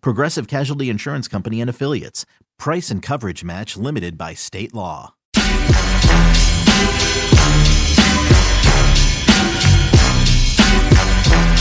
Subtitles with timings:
[0.00, 2.24] Progressive Casualty Insurance Company and Affiliates.
[2.58, 5.14] Price and coverage match limited by state law.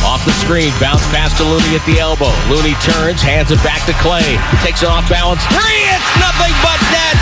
[0.04, 2.32] Off the screen, bounce pass to Looney at the elbow.
[2.50, 4.26] Looney turns, hands it back to Klay.
[4.66, 5.44] Takes it off balance.
[5.54, 5.84] Three!
[5.92, 7.16] It's nothing but net!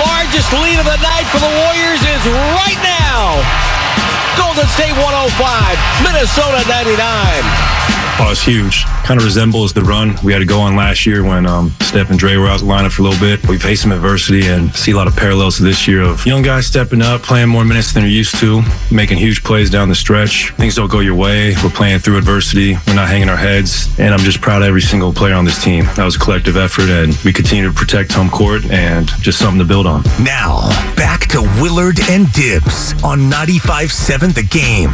[0.00, 2.22] Largest lead of the night for the Warriors is
[2.56, 3.36] right now.
[4.40, 5.28] Golden State 105,
[6.00, 8.01] Minnesota 99.
[8.24, 8.84] Oh, it's huge.
[9.02, 12.08] Kind of resembles the run we had to go on last year when um, Steph
[12.08, 13.46] and Dre were out the lineup for a little bit.
[13.48, 16.42] We faced some adversity and see a lot of parallels to this year of young
[16.42, 19.96] guys stepping up, playing more minutes than they're used to, making huge plays down the
[19.96, 20.52] stretch.
[20.52, 21.56] Things don't go your way.
[21.64, 22.76] We're playing through adversity.
[22.86, 23.88] We're not hanging our heads.
[23.98, 25.86] And I'm just proud of every single player on this team.
[25.96, 29.58] That was a collective effort, and we continue to protect home court and just something
[29.58, 30.04] to build on.
[30.22, 34.90] Now, back to Willard and Dibs on 95.7 The Game.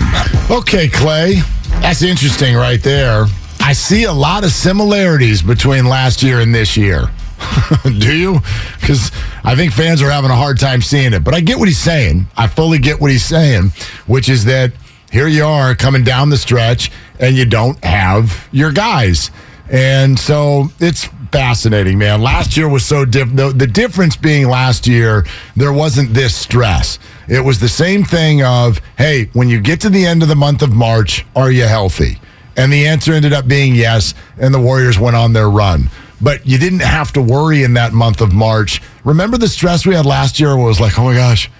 [0.50, 1.57] Okay, Klay.
[1.80, 3.26] That's interesting right there.
[3.60, 7.10] I see a lot of similarities between last year and this year.
[7.84, 8.40] Do you?
[8.80, 9.10] Because
[9.44, 11.24] I think fans are having a hard time seeing it.
[11.24, 12.26] But I get what he's saying.
[12.36, 13.72] I fully get what he's saying,
[14.06, 14.72] which is that
[15.10, 19.30] here you are coming down the stretch and you don't have your guys.
[19.70, 22.22] And so it's fascinating, man.
[22.22, 23.58] Last year was so different.
[23.58, 25.24] The, difference being last year,
[25.56, 26.98] there wasn't this stress.
[27.28, 30.36] It was the same thing of, hey, when you get to the end of the
[30.36, 32.18] month of March, are you healthy?
[32.56, 35.90] And the answer ended up being yes, and the Warriors went on their run.
[36.20, 38.82] But you didn't have to worry in that month of March.
[39.04, 41.50] Remember the stress we had last year was like, oh my gosh,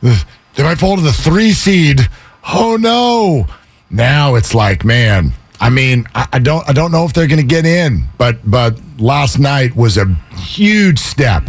[0.00, 2.08] they might fall to the three seed.
[2.48, 3.46] Oh no.
[3.90, 7.42] Now it's like, man, I mean, I, I don't I don't know if they're gonna
[7.42, 10.06] get in, but but last night was a
[10.36, 11.44] huge step.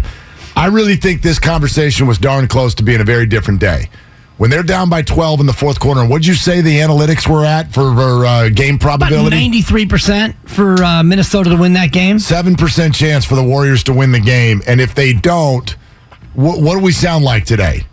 [0.55, 3.89] I really think this conversation was darn close to being a very different day.
[4.38, 7.45] When they're down by 12 in the fourth quarter, what'd you say the analytics were
[7.45, 9.38] at for, for uh, game probability?
[9.38, 12.17] About 93% for uh, Minnesota to win that game.
[12.17, 14.63] 7% chance for the Warriors to win the game.
[14.66, 15.69] And if they don't,
[16.33, 17.85] wh- what do we sound like today?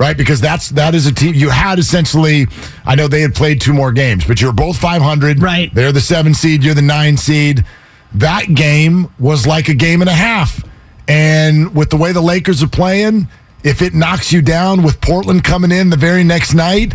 [0.00, 2.46] Right, because that's that is a team you had essentially.
[2.86, 5.42] I know they had played two more games, but you're both 500.
[5.42, 7.66] Right, they're the seven seed, you're the nine seed.
[8.14, 10.64] That game was like a game and a half,
[11.06, 13.28] and with the way the Lakers are playing,
[13.62, 16.94] if it knocks you down with Portland coming in the very next night,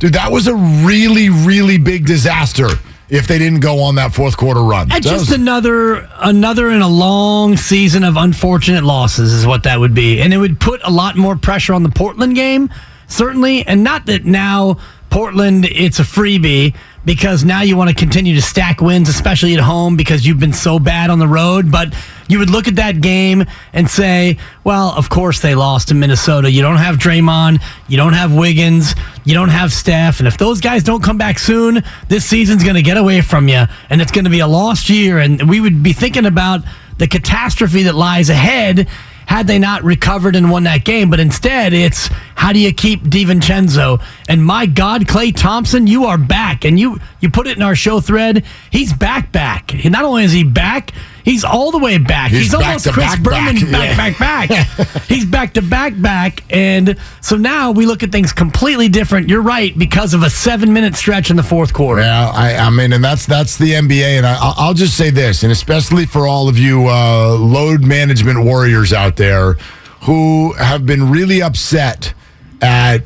[0.00, 2.70] dude, that was a really, really big disaster
[3.12, 4.90] if they didn't go on that fourth quarter run.
[4.90, 9.78] And just was, another another in a long season of unfortunate losses is what that
[9.78, 10.22] would be.
[10.22, 12.70] And it would put a lot more pressure on the Portland game,
[13.08, 13.66] certainly.
[13.66, 14.78] And not that now
[15.10, 16.74] Portland it's a freebie
[17.04, 20.52] because now you want to continue to stack wins, especially at home because you've been
[20.52, 21.70] so bad on the road.
[21.70, 21.94] But
[22.28, 26.50] you would look at that game and say, well, of course they lost to Minnesota.
[26.50, 28.94] You don't have Draymond, you don't have Wiggins,
[29.24, 30.18] you don't have Steph.
[30.18, 33.48] And if those guys don't come back soon, this season's going to get away from
[33.48, 35.18] you and it's going to be a lost year.
[35.18, 36.60] And we would be thinking about
[36.98, 38.88] the catastrophe that lies ahead
[39.26, 41.10] had they not recovered and won that game.
[41.10, 44.02] But instead, it's how do you keep DiVincenzo?
[44.28, 46.64] And my God, Klay Thompson, you are back.
[46.64, 48.44] And you you put it in our show thread.
[48.70, 49.72] He's back, back.
[49.84, 50.92] Not only is he back,
[51.24, 52.30] He's all the way back.
[52.30, 53.96] He's He's, back almost Chris back, Berman back.
[53.96, 55.02] back, back, back.
[55.08, 56.44] He's back to back, back.
[56.50, 59.28] And so now we look at things completely different.
[59.28, 62.02] You're right, because of a seven minute stretch in the fourth quarter.
[62.02, 65.10] Yeah, I, I mean, and that's that's the NBA, and I, I'll I'll just say
[65.10, 69.54] this, and especially for all of you uh, load management warriors out there
[70.02, 72.12] who have been really upset
[72.60, 73.02] at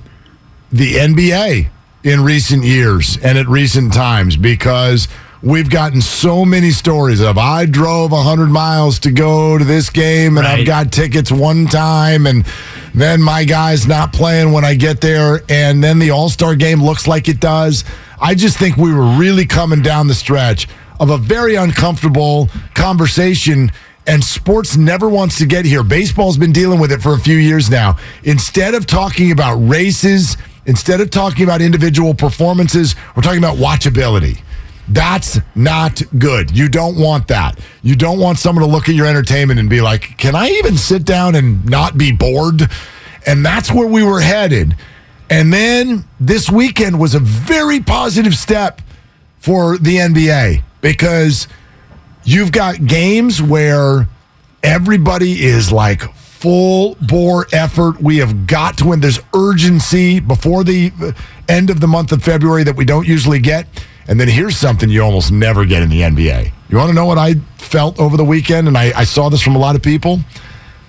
[0.73, 1.69] the NBA
[2.05, 5.09] in recent years and at recent times because
[5.43, 10.39] we've gotten so many stories of I drove 100 miles to go to this game
[10.39, 12.45] and I've got tickets one time and
[12.95, 17.07] then my guy's not playing when I get there and then the All-Star game looks
[17.07, 17.85] like it does.
[18.21, 20.69] I just think we were really coming down the stretch
[20.99, 23.71] of a very uncomfortable conversation
[24.07, 25.83] and sports never wants to get here.
[25.83, 27.97] Baseball's been dealing with it for a few years now.
[28.23, 34.41] Instead of talking about races, instead of talking about individual performances, we're talking about watchability.
[34.89, 36.57] That's not good.
[36.57, 37.59] You don't want that.
[37.83, 40.77] You don't want someone to look at your entertainment and be like, can I even
[40.77, 42.63] sit down and not be bored?
[43.27, 44.77] And that's where we were headed.
[45.29, 48.81] And then this weekend was a very positive step
[49.39, 51.49] for the NBA because
[52.23, 54.09] you've got games where
[54.63, 58.01] everybody is like full bore effort.
[58.01, 59.01] We have got to win.
[59.01, 60.93] There's urgency before the
[61.49, 63.67] end of the month of February that we don't usually get.
[64.09, 66.53] And then here's something you almost never get in the NBA.
[66.69, 68.69] You want to know what I felt over the weekend?
[68.69, 70.21] And I, I saw this from a lot of people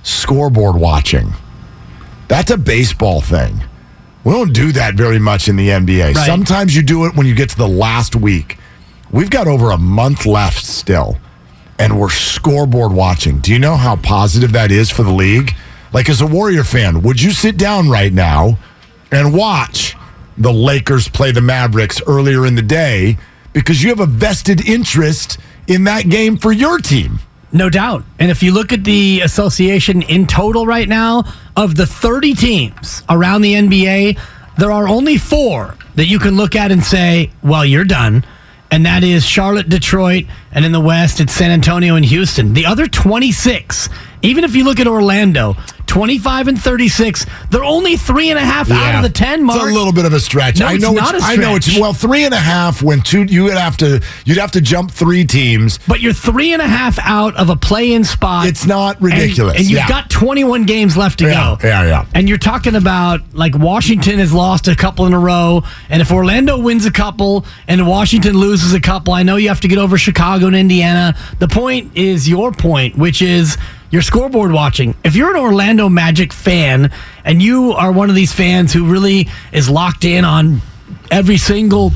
[0.04, 1.34] scoreboard watching.
[2.28, 3.64] That's a baseball thing.
[4.24, 6.16] We don't do that very much in the NBA.
[6.16, 6.26] Right.
[6.26, 8.58] Sometimes you do it when you get to the last week.
[9.12, 11.18] We've got over a month left still,
[11.80, 13.40] and we're scoreboard watching.
[13.40, 15.56] Do you know how positive that is for the league?
[15.94, 18.58] Like, as a Warrior fan, would you sit down right now
[19.12, 19.96] and watch
[20.38, 23.18] the Lakers play the Mavericks earlier in the day
[23.54, 25.38] because you have a vested interest
[25.68, 27.20] in that game for your team?
[27.52, 28.04] No doubt.
[28.20, 31.24] And if you look at the association in total right now,
[31.56, 34.20] of the 30 teams around the NBA,
[34.58, 38.24] there are only four that you can look at and say, well, you're done.
[38.70, 42.54] And that is Charlotte, Detroit, and in the West, it's San Antonio and Houston.
[42.54, 43.90] The other 26,
[44.22, 45.56] even if you look at Orlando,
[45.88, 49.62] 25 and 36, they're only three and a half out of the 10 mark.
[49.62, 50.60] It's a little bit of a stretch.
[50.60, 51.80] No, I it's know not it's, a I know it's stretch.
[51.82, 54.92] well three and a half when two you would have to you'd have to jump
[54.92, 55.80] three teams.
[55.88, 58.48] But you're three and a half out of a play-in spot.
[58.48, 59.58] It's not And- ridiculous.
[59.58, 59.88] And, you've Yeah.
[59.88, 61.68] got 21 games left to Yeah, go.
[61.68, 62.06] yeah, yeah.
[62.14, 66.12] And you're talking about like Washington has lost a couple in a row, and if
[66.12, 69.78] Orlando wins a couple and Washington loses a couple, I know you have to get
[69.78, 71.16] over Chicago and Indiana.
[71.40, 73.58] The point is your point, which is
[73.90, 74.96] your scoreboard watching.
[75.04, 76.92] If you're an Orlando Magic fan
[77.24, 80.62] and you are one of these fans who really is locked in on
[81.12, 81.92] every single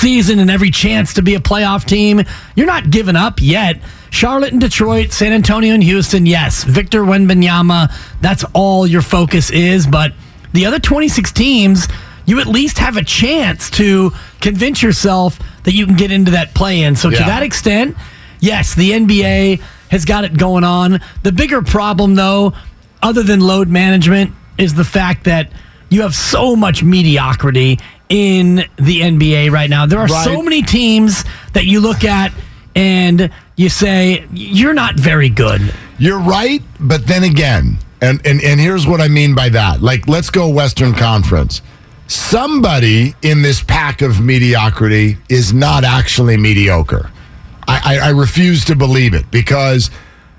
[0.00, 2.22] season and every chance to be a playoff team.
[2.54, 3.80] You're not giving up yet.
[4.10, 6.64] Charlotte and Detroit, San Antonio and Houston, yes.
[6.64, 9.86] Victor Wembanyama, that's all your focus is.
[9.86, 10.12] But
[10.52, 11.86] the other 26 teams,
[12.26, 16.54] you at least have a chance to convince yourself that you can get into that
[16.54, 16.96] play in.
[16.96, 17.96] So to that extent,
[18.40, 21.00] yes, the NBA has got it going on.
[21.22, 22.54] The bigger problem, though,
[23.02, 25.50] other than load management, is the fact that
[25.88, 27.78] you have so much mediocrity
[28.08, 29.86] in the NBA right now.
[29.86, 32.32] There are so many teams that you look at
[32.74, 35.74] and you say, you're not very good.
[35.98, 39.82] You're right, but then again, and, and and here's what I mean by that.
[39.82, 41.60] Like, let's go Western Conference.
[42.06, 47.10] Somebody in this pack of mediocrity is not actually mediocre.
[47.70, 49.90] I, I, refuse to believe it because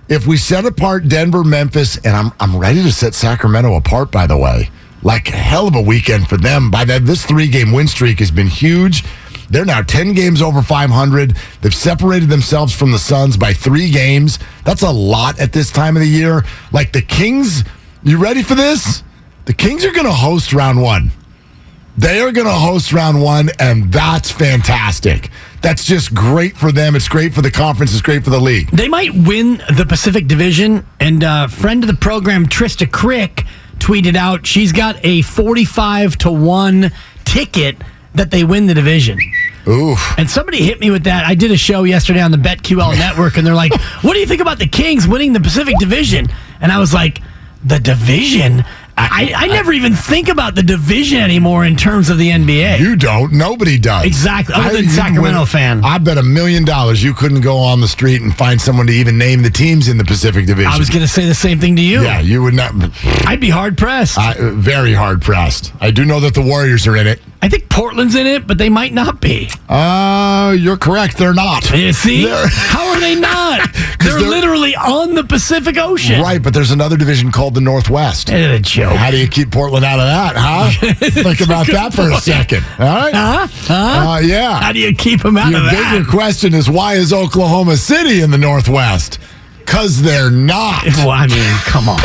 [0.10, 4.12] if we set apart Denver, Memphis, and I'm I'm ready to set Sacramento apart.
[4.12, 4.70] By the way,
[5.04, 6.72] like a hell of a weekend for them.
[6.72, 9.04] By that, this three game win streak has been huge.
[9.50, 11.36] They're now 10 games over 500.
[11.62, 14.40] They've separated themselves from the Suns by three games.
[14.64, 16.46] That's a lot at this time of the year.
[16.72, 17.66] Like the Kings,
[18.02, 19.04] you ready for this?
[19.46, 21.12] The Kings are going to host round one.
[21.98, 25.30] They are going to host round one, and that's fantastic.
[25.62, 26.96] That's just great for them.
[26.96, 27.92] It's great for the conference.
[27.92, 28.70] It's great for the league.
[28.72, 30.86] They might win the Pacific Division.
[31.00, 33.46] And uh, friend of the program, Trista Crick,
[33.78, 36.92] tweeted out she's got a 45 to 1
[37.26, 37.78] ticket
[38.16, 39.18] that they win the division.
[39.68, 40.00] Oof.
[40.18, 41.26] And somebody hit me with that.
[41.26, 44.26] I did a show yesterday on the BetQL network, and they're like, What do you
[44.26, 46.28] think about the Kings winning the Pacific Division?
[46.60, 47.22] And I was like,
[47.64, 48.66] The division?
[49.12, 52.80] I, I never even think about the division anymore in terms of the NBA.
[52.80, 53.34] You don't.
[53.34, 54.06] Nobody does.
[54.06, 54.56] Exactly.
[54.56, 55.84] Other than you Sacramento win- fan.
[55.84, 58.94] I bet a million dollars you couldn't go on the street and find someone to
[58.94, 60.72] even name the teams in the Pacific Division.
[60.72, 62.02] I was going to say the same thing to you.
[62.04, 62.74] Yeah, you would not.
[63.28, 64.18] I'd be hard pressed.
[64.18, 65.74] I, uh, very hard pressed.
[65.80, 67.20] I do know that the Warriors are in it.
[67.44, 69.50] I think Portland's in it, but they might not be.
[69.68, 71.18] Uh, you're correct.
[71.18, 71.72] They're not.
[71.72, 72.26] You see?
[72.26, 73.68] They're- How are they not?
[74.00, 76.22] They're there- literally on the Pacific Ocean.
[76.22, 78.30] Right, but there's another division called the Northwest.
[78.30, 78.94] Eh, a joke.
[78.94, 80.94] How do you keep Portland out of that, huh?
[81.10, 82.64] Think about that for a second.
[82.78, 83.14] All right.
[83.14, 83.48] Huh?
[83.50, 84.10] Huh?
[84.12, 84.60] Uh, yeah.
[84.62, 88.22] How do you keep them out Your of bigger question is why is Oklahoma City
[88.22, 89.18] in the Northwest?
[89.60, 90.84] Because they're not.
[90.98, 92.00] Well, I mean, come on.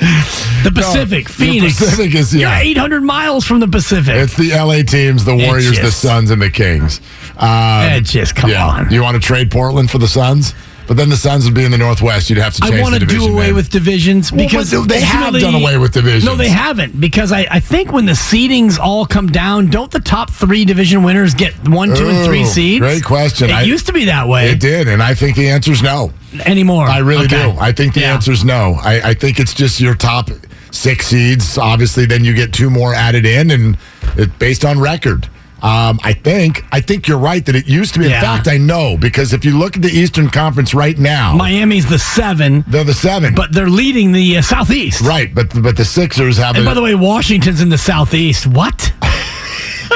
[0.62, 1.78] The Pacific, the Phoenix.
[1.78, 2.60] Pacific is- yeah.
[2.60, 4.14] You're 800 miles from the Pacific.
[4.14, 7.00] It's the LA teams, the Warriors, the just- Suns, and the Kings.
[7.38, 8.66] Um, just come yeah.
[8.66, 8.90] on.
[8.92, 10.54] You want to trade Portland for the Suns?
[10.90, 12.28] But then the Suns would be in the Northwest.
[12.30, 13.54] You'd have to change I want to do away name.
[13.54, 16.24] with divisions because but they have done away with divisions.
[16.24, 20.00] No, they haven't because I, I think when the seedings all come down, don't the
[20.00, 22.80] top three division winners get one, two, and three seeds?
[22.80, 23.50] great question.
[23.50, 25.80] It I- used to be that way It did, and I think the answer is
[25.80, 26.12] no.
[26.44, 26.88] anymore.
[26.88, 27.52] I really Okay.
[27.52, 27.56] do.
[27.60, 28.18] I think the Yeah.
[28.18, 28.76] is no.
[28.82, 30.28] I, I think it's just your top
[30.72, 31.56] six seeds.
[31.56, 33.78] Obviously, then you get two more added in, and
[34.16, 35.28] it based on record.
[35.62, 36.64] Um, I think.
[36.72, 38.06] I think you're right that it used to be.
[38.06, 41.88] In fact, I know because if you look at the Eastern Conference right now, Miami's
[41.88, 43.34] the seven, they're the seven.
[43.34, 45.00] but they're leading the uh, southeast.
[45.02, 46.56] right, but but the Sixers have.
[46.56, 48.46] And a- by the way, Washington's in the southeast.
[48.46, 48.92] What?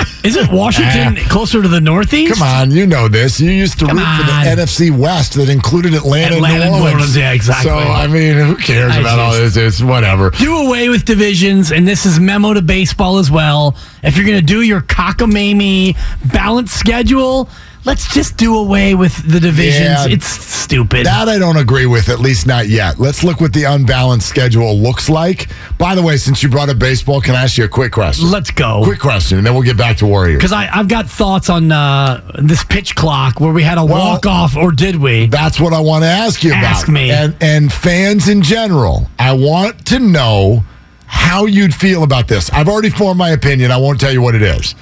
[0.24, 1.28] Isn't Washington ah.
[1.28, 2.34] closer to the northeast?
[2.34, 3.40] Come on, you know this.
[3.40, 4.32] You used to Come root for the.
[4.62, 6.94] NFC West that included Atlanta, Atlanta, and New New Orleans.
[6.94, 7.70] Orleans, yeah, exactly.
[7.70, 9.56] So I mean, who cares I about all this?
[9.56, 10.30] It's whatever.
[10.30, 13.76] do away with divisions, and this is memo to baseball as well.
[14.02, 15.96] If you're going to do your cockamamie
[16.32, 17.48] balanced schedule,
[17.84, 20.06] let's just do away with the divisions.
[20.06, 20.08] Yeah.
[20.08, 21.06] it's stupid.
[21.06, 22.98] That I don't agree with, at least not yet.
[22.98, 25.48] Let's look what the unbalanced schedule looks like.
[25.78, 28.30] By the way, since you brought up baseball, can I ask you a quick question?
[28.30, 28.82] let's go.
[28.84, 30.38] Quick question, and then we'll get back to Warriors.
[30.38, 34.26] Because I've got thoughts on uh, this pitch clock where we had a Well- walk
[34.26, 35.26] off, or did we?
[35.26, 36.64] That's what I want to ask you about.
[36.64, 37.10] Ask me.
[37.10, 40.64] And and fans in general, I want to know
[41.06, 42.50] how you'd feel about this.
[42.50, 43.70] I've already formed my opinion.
[43.70, 44.74] I won't tell you what it is.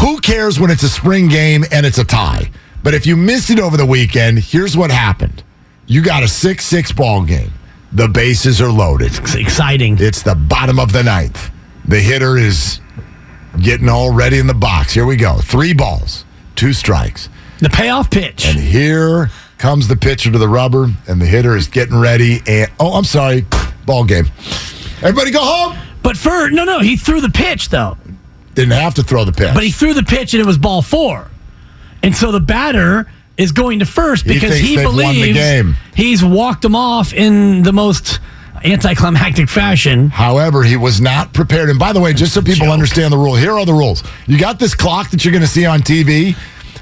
[0.00, 2.50] Who cares when it's a spring game and it's a tie?
[2.82, 5.42] But if you missed it over the weekend, here's what happened.
[5.86, 7.52] You got a 6-6 ball game.
[7.92, 9.12] The bases are loaded.
[9.18, 9.98] It's exciting.
[10.00, 11.50] It's the bottom of the ninth.
[11.86, 12.80] The hitter is
[13.60, 14.94] getting all ready in the box.
[14.94, 15.38] Here we go.
[15.38, 16.24] Three balls,
[16.56, 17.28] two strikes.
[17.60, 18.46] The payoff pitch.
[18.46, 22.40] And here comes the pitcher to the rubber, and the hitter is getting ready.
[22.46, 23.44] And oh, I'm sorry,
[23.84, 24.26] ball game.
[25.02, 25.78] Everybody go home.
[26.02, 27.96] But for no, no, he threw the pitch though.
[28.54, 29.54] Didn't have to throw the pitch.
[29.54, 31.30] But he threw the pitch and it was ball four.
[32.02, 35.74] And so the batter is going to first because he, the believes game.
[35.94, 38.20] he's walked him off in the most
[38.64, 40.08] anticlimactic fashion.
[40.10, 41.70] However, he was not prepared.
[41.70, 42.72] And by the way, just so people Joke.
[42.72, 44.02] understand the rule, here are the rules.
[44.26, 46.36] You got this clock that you're going to see on TV.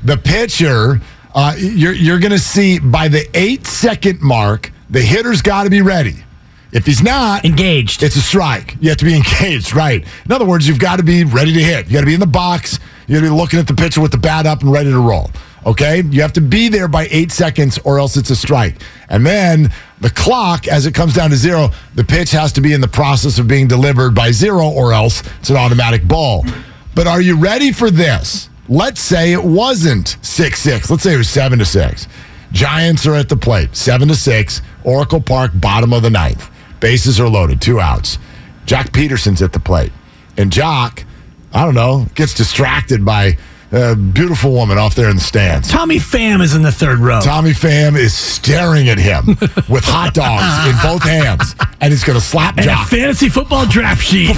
[0.04, 1.00] The pitcher,
[1.34, 5.70] uh, you're, you're going to see by the eight second mark, the hitter's got to
[5.70, 6.24] be ready.
[6.72, 8.02] If he's not, Engaged.
[8.02, 8.76] It's a strike.
[8.80, 10.04] You have to be engaged, right?
[10.24, 11.86] In other words, you've got to be ready to hit.
[11.86, 12.78] You got to be in the box.
[13.06, 15.00] You got to be looking at the pitcher with the bat up and ready to
[15.00, 15.30] roll.
[15.66, 16.02] Okay?
[16.02, 18.76] You have to be there by eight seconds or else it's a strike.
[19.08, 22.72] And then the clock, as it comes down to zero, the pitch has to be
[22.72, 26.44] in the process of being delivered by zero or else it's an automatic ball.
[26.94, 28.48] But are you ready for this?
[28.68, 30.90] Let's say it wasn't 6 6.
[30.90, 32.06] Let's say it was 7 to 6.
[32.52, 34.62] Giants are at the plate, 7 to 6.
[34.84, 36.50] Oracle Park, bottom of the ninth.
[36.80, 38.18] Bases are loaded, two outs.
[38.66, 39.92] Joc Pederson's at the plate.
[40.36, 41.04] And Joc,
[41.52, 43.36] I don't know, gets distracted by
[43.72, 45.68] a beautiful woman off there in the stands.
[45.70, 47.20] Tommy Pham is in the third row.
[47.20, 49.26] Tommy Pham is staring at him
[49.68, 53.28] with hot dogs in both hands, and he's going to slap and a Joc fantasy
[53.28, 54.30] football draft sheet.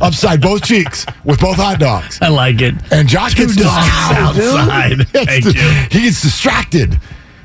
[0.00, 2.18] upside both cheeks with both hot dogs.
[2.22, 2.74] I like it.
[2.92, 4.16] And Two gets distracted.
[4.16, 5.08] outside.
[5.08, 5.70] Thank di- you.
[5.90, 7.00] He gets distracted.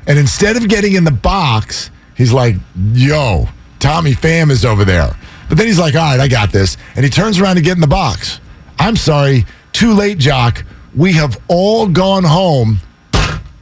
[0.06, 2.54] And instead of getting in the box, he's like,
[2.92, 3.48] yo,
[3.78, 5.16] Tommy Pham is over there.
[5.48, 6.76] But then he's like, all right, I got this.
[6.94, 8.40] And he turns around to get in the box.
[8.78, 10.64] I'm sorry, too late, Joc.
[10.94, 12.78] We have all gone home.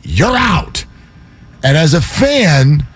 [0.03, 0.85] You're out.
[1.63, 2.87] And as a fan,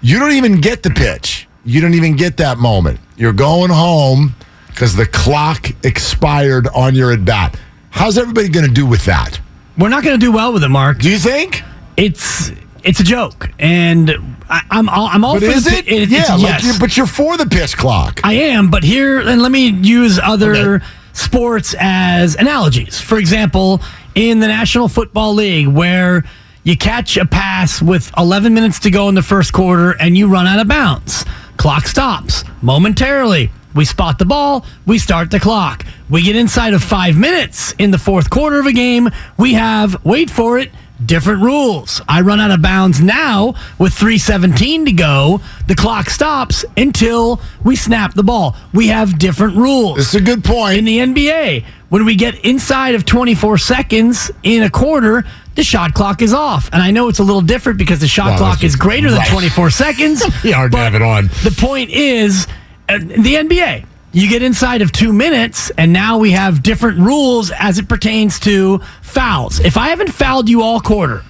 [0.00, 1.48] you don't even get the pitch.
[1.64, 3.00] You don't even get that moment.
[3.16, 4.34] You're going home
[4.68, 7.58] because the clock expired on your at bat.
[7.90, 9.40] How's everybody going to do with that?
[9.76, 10.98] We're not going to do well with it, Mark.
[10.98, 11.62] Do you think?
[11.96, 12.50] It's
[12.84, 14.10] it's a joke, and
[14.48, 15.86] I, I'm all, I'm all But is it?
[15.86, 16.64] pi- yeah, like yes.
[16.64, 18.20] you're, but you're for the piss clock.
[18.24, 20.84] I am, but here, and let me use other Okay.
[21.12, 23.00] sports as analogies.
[23.00, 23.80] For example,
[24.14, 26.24] in the National Football League, where
[26.64, 30.28] you catch a pass with 11 minutes to go in the first quarter and you
[30.28, 31.24] run out of bounds,
[31.56, 33.50] clock stops momentarily.
[33.74, 35.84] We spot the ball, we start the clock.
[36.10, 39.08] We get inside of five minutes in the fourth quarter of a game,
[39.38, 40.70] we have, wait for it,
[41.06, 42.00] different rules.
[42.08, 45.40] I run out of bounds now with 317 to go.
[45.66, 48.56] The clock stops until we snap the ball.
[48.72, 49.98] We have different rules.
[49.98, 50.78] It's a good point.
[50.78, 55.94] In the NBA, when we get inside of 24 seconds in a quarter, the shot
[55.94, 56.70] clock is off.
[56.72, 59.70] And I know it's a little different because the shot clock is greater than 24
[59.70, 60.22] seconds.
[60.44, 61.26] Yeah, hard to have it on.
[61.44, 62.46] The point is,
[62.88, 67.50] uh, the NBA, you get inside of two minutes, and now we have different rules
[67.50, 69.58] as it pertains to fouls.
[69.60, 71.24] If I haven't fouled you all quarter,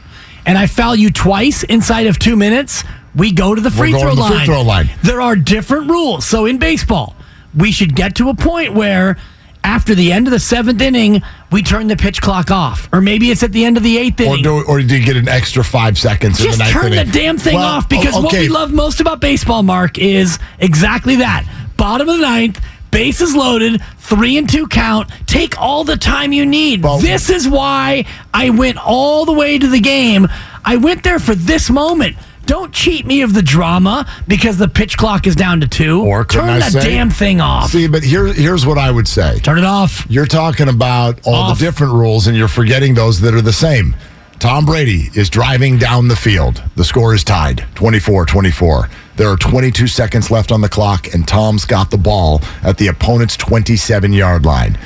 [0.45, 2.83] and I foul you twice inside of two minutes,
[3.15, 4.47] we go to the free, throw, to the free line.
[4.47, 4.91] throw line.
[5.05, 6.27] There are different rules.
[6.27, 7.15] So in baseball,
[7.57, 9.17] we should get to a point where
[9.63, 11.23] after the end of the seventh inning,
[11.53, 12.89] we turn the pitch clock off.
[12.93, 14.43] Or maybe it's at the end of the eighth Or inning.
[14.43, 17.07] do, or do you get an extra five seconds in Just the turn inning?
[17.07, 20.41] the damn thing Well, off because o- what we love most about baseball, Mark, is
[20.59, 21.45] exactly that.
[21.77, 22.61] Bottom of the ninth,
[22.93, 25.11] bases loaded, three and two count.
[25.27, 26.85] Take all the time you need.
[26.85, 30.29] Well- this is why I went all the way to the game.
[30.65, 32.15] I went there for this moment.
[32.45, 36.03] Don't cheat me of the drama because the pitch clock is down to two.
[36.03, 37.71] Or turn I that say- damn thing off.
[37.71, 39.39] See, but here, here's what I would say.
[39.41, 40.05] Turn it off.
[40.09, 41.59] You're talking about all Off.
[41.59, 43.95] the different rules, and you're forgetting those that are the same.
[44.39, 46.63] Tom Brady is driving down the field.
[46.77, 48.89] The score is tied 24 24.
[49.17, 52.89] There are 22 seconds left on the clock, and Tom's got the ball at the
[52.89, 54.79] opponent's 27 yard line.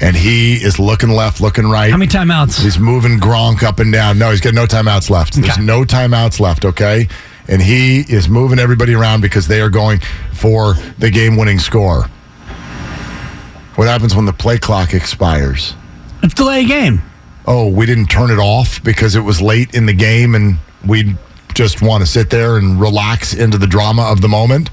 [0.00, 1.90] And he is looking left, looking right.
[1.90, 2.62] How many timeouts?
[2.62, 4.18] He's moving Gronk up and down.
[4.18, 5.34] No, he's got no timeouts left.
[5.34, 7.08] There's no timeouts left, okay?
[7.48, 10.00] And he is moving everybody around because they are going
[10.32, 12.02] for the game winning score.
[13.74, 15.74] What happens when the play clock expires?
[16.22, 17.02] Let's delay a game.
[17.50, 21.14] Oh, we didn't turn it off because it was late in the game and we
[21.54, 24.68] just want to sit there and relax into the drama of the moment?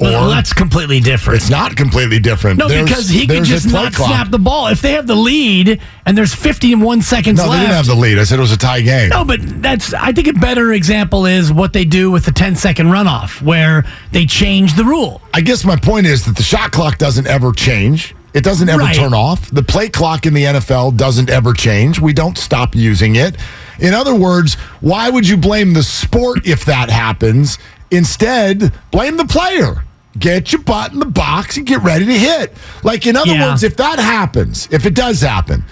[0.00, 1.40] Or Well, that's completely different.
[1.40, 2.58] it's not completely different.
[2.58, 4.08] No, There's- because he could just not clock.
[4.10, 4.66] snap the ball.
[4.68, 7.50] If they have the lead and there's 51 seconds left.
[7.50, 8.18] No, they didn't have the lead.
[8.18, 9.10] I said it was a tie game.
[9.10, 12.54] No, but that's I think a better example is what they do with the 10
[12.56, 15.20] second runoff, where they change the rule.
[15.34, 18.14] I guess my point is that the shot clock doesn't ever change.
[18.34, 18.94] It doesn't ever Right.
[18.94, 19.50] turn off.
[19.50, 21.98] The play clock in the NFL doesn't ever change.
[21.98, 23.36] We don't stop using it.
[23.78, 27.58] In other words, why would you blame the sport if that happens?
[27.90, 29.84] Instead, blame the player.
[30.18, 32.56] Get your butt in the box and get ready to hit.
[32.82, 33.48] Like, in other Yeah.
[33.50, 35.64] words, if that happens, if it does happen,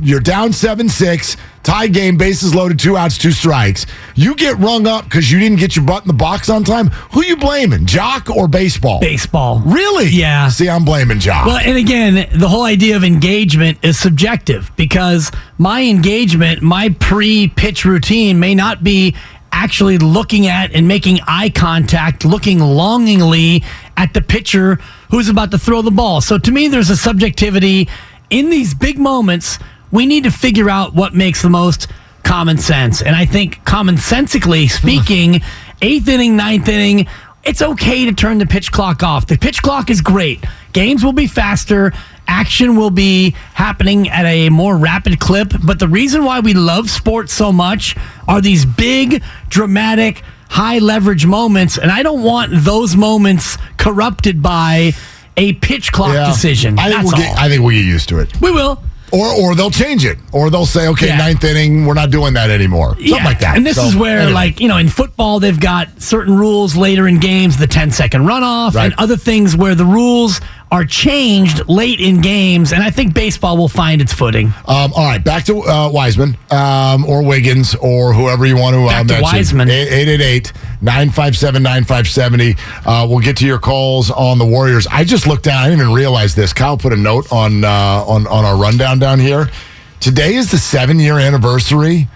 [0.00, 3.86] you're down 7 6, tie game, bases loaded, two outs, two strikes.
[4.14, 6.88] You get rung up because you didn't get your butt in the box on time.
[7.12, 9.00] Who you blaming, Joc or baseball?
[9.00, 9.60] Baseball.
[9.64, 10.08] Really?
[10.08, 10.48] Yeah.
[10.48, 11.46] See, I'm blaming Joc.
[11.46, 17.48] Well, and again, the whole idea of engagement is subjective because my engagement, my pre
[17.48, 19.14] pitch routine may not be
[19.52, 23.62] actually looking at and making eye contact, looking longingly
[23.96, 24.78] at the pitcher
[25.10, 26.20] who's about to throw the ball.
[26.20, 27.88] So to me, there's a subjectivity
[28.30, 29.58] in these big moments.
[29.90, 31.88] We need to figure out what makes the most
[32.22, 33.02] common sense.
[33.02, 35.40] And I think, commonsensically speaking,
[35.82, 37.06] eighth inning, ninth inning,
[37.42, 39.26] it's okay to turn the pitch clock off.
[39.26, 40.44] The pitch clock is great.
[40.72, 41.92] Games will be faster.
[42.28, 45.52] Action will be happening at a more rapid clip.
[45.64, 47.96] But the reason why we love sports so much
[48.28, 51.78] are these big, dramatic, high leverage moments.
[51.78, 54.92] And I don't want those moments corrupted by
[55.36, 56.26] a pitch clock Yeah.
[56.28, 56.78] decision.
[56.78, 57.34] I think, That's we'll all.
[57.34, 58.40] get, I think we'll get used to it.
[58.40, 58.80] we will.
[59.12, 60.18] Or, or they'll change it.
[60.32, 61.16] Or they'll say, okay, Yeah.
[61.18, 62.90] ninth inning, we're not doing that anymore.
[62.94, 63.56] Something like that.
[63.56, 64.32] And this So, is where, anyway.
[64.32, 68.22] like, you know, in football, they've got certain rules later in games, the 10 second
[68.22, 68.86] runoff, Right.
[68.86, 70.40] and other things where the rules
[70.72, 72.72] are changed late in games.
[72.72, 74.46] And I think baseball will find its footing.
[74.68, 78.82] Um, all right, back to uh, Wiseman um, or Wiggins or whoever you want to
[78.84, 79.22] uh, Back to mention.
[79.22, 79.68] Wiseman.
[79.70, 82.56] 888 957 9570.
[82.86, 84.86] Uh, We'll get to your calls on the Warriors.
[84.86, 85.58] I just looked down.
[85.58, 86.52] I didn't even realize this.
[86.52, 87.68] Kyle put a note on, uh,
[88.06, 89.50] on, on our rundown down here.
[89.98, 92.08] Today is the seven year anniversary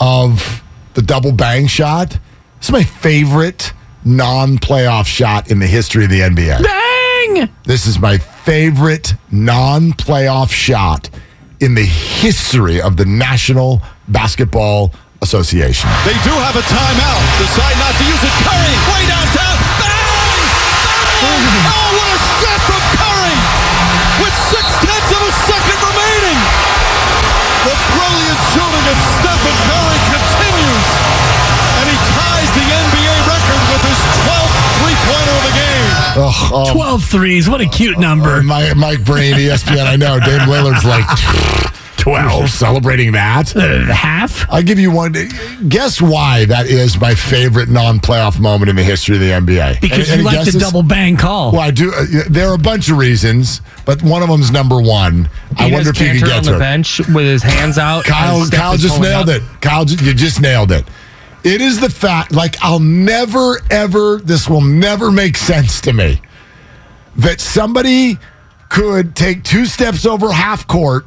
[0.00, 0.62] of
[0.94, 2.10] the double bang shot.
[2.58, 3.72] This is my favorite
[4.04, 6.62] non playoff shot in the history of the NBA.
[7.34, 7.48] Bang!
[7.64, 11.10] This is my favorite non playoff shot
[11.60, 15.90] in the history of the National Basketball Association.
[16.04, 17.22] They do have a timeout.
[17.38, 18.34] Decide not to use it.
[18.46, 19.56] Curry, way downtown.
[19.82, 19.96] Bang!
[21.20, 21.42] Bang!
[21.68, 23.36] Oh, what a shot from Curry!
[24.22, 26.38] With six tenths of a second remaining.
[27.66, 30.47] The brilliant shooting of Stephen Curry continues.
[36.18, 36.26] Game.
[36.26, 37.48] Ugh, oh, 12 threes.
[37.48, 38.42] What a cute number.
[38.42, 40.18] my, Mike Breen, ESPN, I know.
[40.20, 41.06] Dame Lillard's like
[41.98, 43.54] 12, celebrating that.
[43.56, 44.46] Uh, half?
[44.50, 45.14] I'll give you one.
[45.68, 49.80] Guess why that is my favorite non playoff moment in the history of the NBA?
[49.80, 51.52] Because Any- you any like the double bang call.
[51.52, 51.92] Well, I do.
[51.92, 55.28] Uh, there are a bunch of reasons, but one of them's number one.
[55.56, 56.60] I wonder if you can Kanter get on to the it.
[56.60, 58.04] bench with his hands out.
[58.04, 59.36] Kyle, Kyle just nailed up.
[59.36, 59.42] it.
[59.60, 60.86] Kyle, you just nailed it.
[61.44, 66.20] It is the fact, like, I'll never, ever, this will never make sense to me
[67.16, 68.18] that somebody
[68.68, 71.06] could take two steps over half court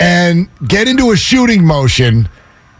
[0.00, 2.28] and get into a shooting motion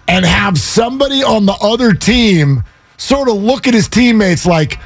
[0.08, 2.64] and have somebody on the other team
[2.96, 4.78] sort of look at his teammates like,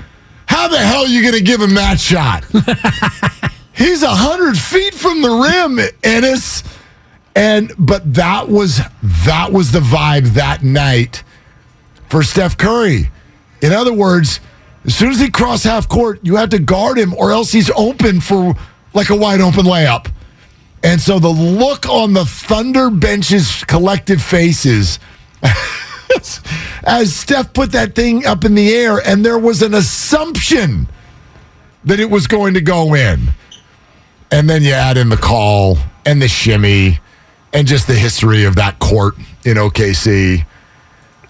[0.47, 2.45] how the hell are you going to give him that shot?
[3.75, 6.67] He's a hundred feet from the rim, Enes.
[7.37, 11.23] And but that was that was the vibe that night
[12.09, 13.11] for Steph Curry.
[13.63, 14.41] In other words,
[14.85, 17.71] as soon as he cross half court, you have to guard him, or else he's
[17.71, 18.55] open for
[18.95, 20.11] like a wide open layup.
[20.83, 24.99] And so the look on the Thunder bench's collective faces
[26.85, 30.89] as Steph put that thing up in the air, and there was an assumption
[31.85, 33.29] that it was going to go in.
[34.31, 37.01] And then you add in the call and the shimmy
[37.53, 40.45] and just the history of that court in OKC.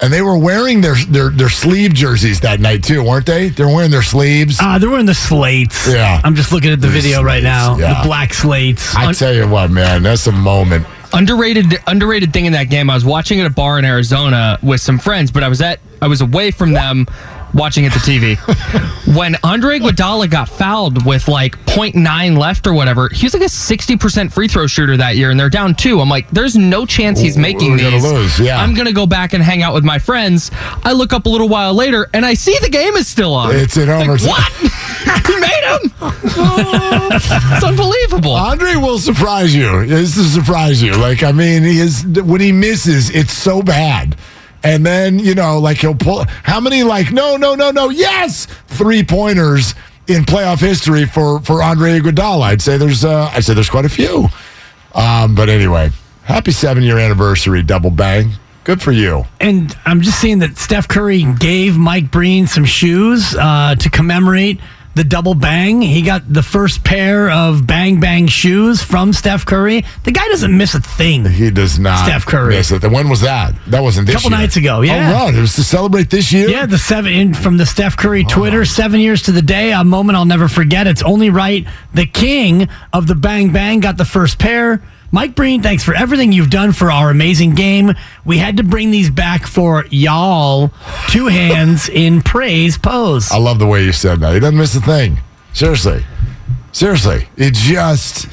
[0.01, 3.49] And they were wearing their, their their sleeve jerseys that night too, weren't they?
[3.49, 4.59] They're wearing their sleeves.
[4.61, 5.89] Uh, they're wearing the slates.
[5.93, 6.21] Yeah.
[6.23, 7.79] I'm just looking at the The video right slates, now.
[7.79, 8.03] yeah.
[8.03, 8.95] The black slates.
[8.95, 10.87] I tell you what, man, that's a moment.
[11.13, 12.91] underrated underrated thing in that game.
[12.91, 15.81] I was watching at a bar in Arizona with some friends, but I was at
[16.01, 17.07] I was away from them
[17.59, 18.37] watching at the TV.
[19.17, 23.47] when Andre Iguodala got fouled with like 0.9 left or whatever, he was like a
[23.47, 26.01] 60% free throw shooter that year and they're down 2.
[26.01, 28.05] I'm like there's no chance he's We're making gonna these.
[28.05, 28.63] lose, yeah.
[28.63, 30.51] I'm going to go back and hang out with my friends.
[30.85, 33.55] I look up a little while later and I see the game is still on.
[33.55, 34.53] It's in Like, Homer's- what?
[35.27, 35.93] he made him.
[37.53, 38.33] it's unbelievable.
[38.33, 39.87] Andre will surprise you.
[39.87, 40.93] This will surprise you.
[40.97, 44.17] Like, I mean, he is when he misses, it's so bad.
[44.63, 48.47] And then, you know, like he'll pull how many like no, no, no, no, yes,
[48.67, 49.75] three pointers
[50.07, 52.43] in playoff history for for Andre Iguodala.
[52.43, 54.29] I'd say there's uh I'd say there's quite a few.
[54.95, 55.91] Um, but anyway,
[56.25, 58.33] happy seven year anniversary, double bang.
[58.65, 59.25] Good for you.
[59.41, 64.61] And I'm just seeing that Steph Curry gave Mike Breen some shoes uh, to commemorate
[64.99, 65.81] the double bang.
[65.81, 69.85] He got the first pair of bang bang shoes from Steph Curry.
[70.03, 71.25] The guy doesn't miss a thing.
[71.25, 72.55] He does not Steph Curry.
[72.57, 72.83] miss it.
[72.83, 73.55] When was that?
[73.69, 74.41] That wasn't this A Couple year.
[74.41, 75.13] nights ago, yeah.
[75.13, 75.35] Oh, right.
[75.35, 76.49] It was to celebrate this year.
[76.51, 79.71] Yeah, the seven in, from the Steph Curry oh, Twitter, seven years to the day,
[79.73, 80.89] a moment I'll never forget.
[80.89, 81.65] It's only right.
[81.95, 84.83] The king of the Bang Bang got the first pair.
[85.11, 87.95] Mike Breen, thanks for everything you've done for our amazing game.
[88.25, 90.71] We had to bring these back for y'all.
[91.09, 93.31] Two hands in praise pose.
[93.33, 94.35] I love the way you said that.
[94.35, 95.21] He doesn't miss a thing.
[95.55, 96.05] Seriously.
[96.73, 97.29] Seriously.
[97.37, 98.29] It just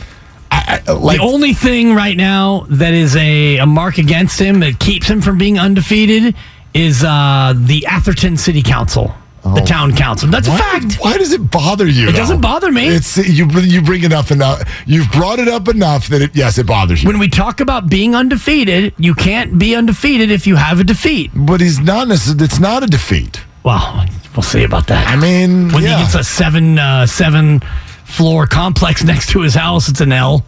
[0.51, 4.59] I, I, like the only thing right now that is a, a mark against him
[4.59, 6.35] that keeps him from being undefeated
[6.73, 9.15] is uh, the Atherton City Council,
[9.53, 10.29] the town council.
[10.29, 10.95] That's why, a fact.
[11.01, 12.09] Why does it bother you?
[12.09, 12.17] It though?
[12.17, 12.87] doesn't bother me.
[12.87, 13.47] It's you.
[13.49, 14.63] You bring it up enough.
[14.87, 16.35] You've brought it up enough that it.
[16.35, 17.07] Yes, it bothers you.
[17.09, 21.31] When we talk about being undefeated, you can't be undefeated if you have a defeat.
[21.35, 22.07] but he's not.
[22.09, 23.41] It's not a defeat.
[23.63, 24.05] Well,
[24.35, 25.07] we'll see about that.
[25.07, 25.97] I mean, when yeah.
[25.97, 27.59] he gets a seven uh, seven
[28.05, 30.45] floor complex next to his house, it's an L,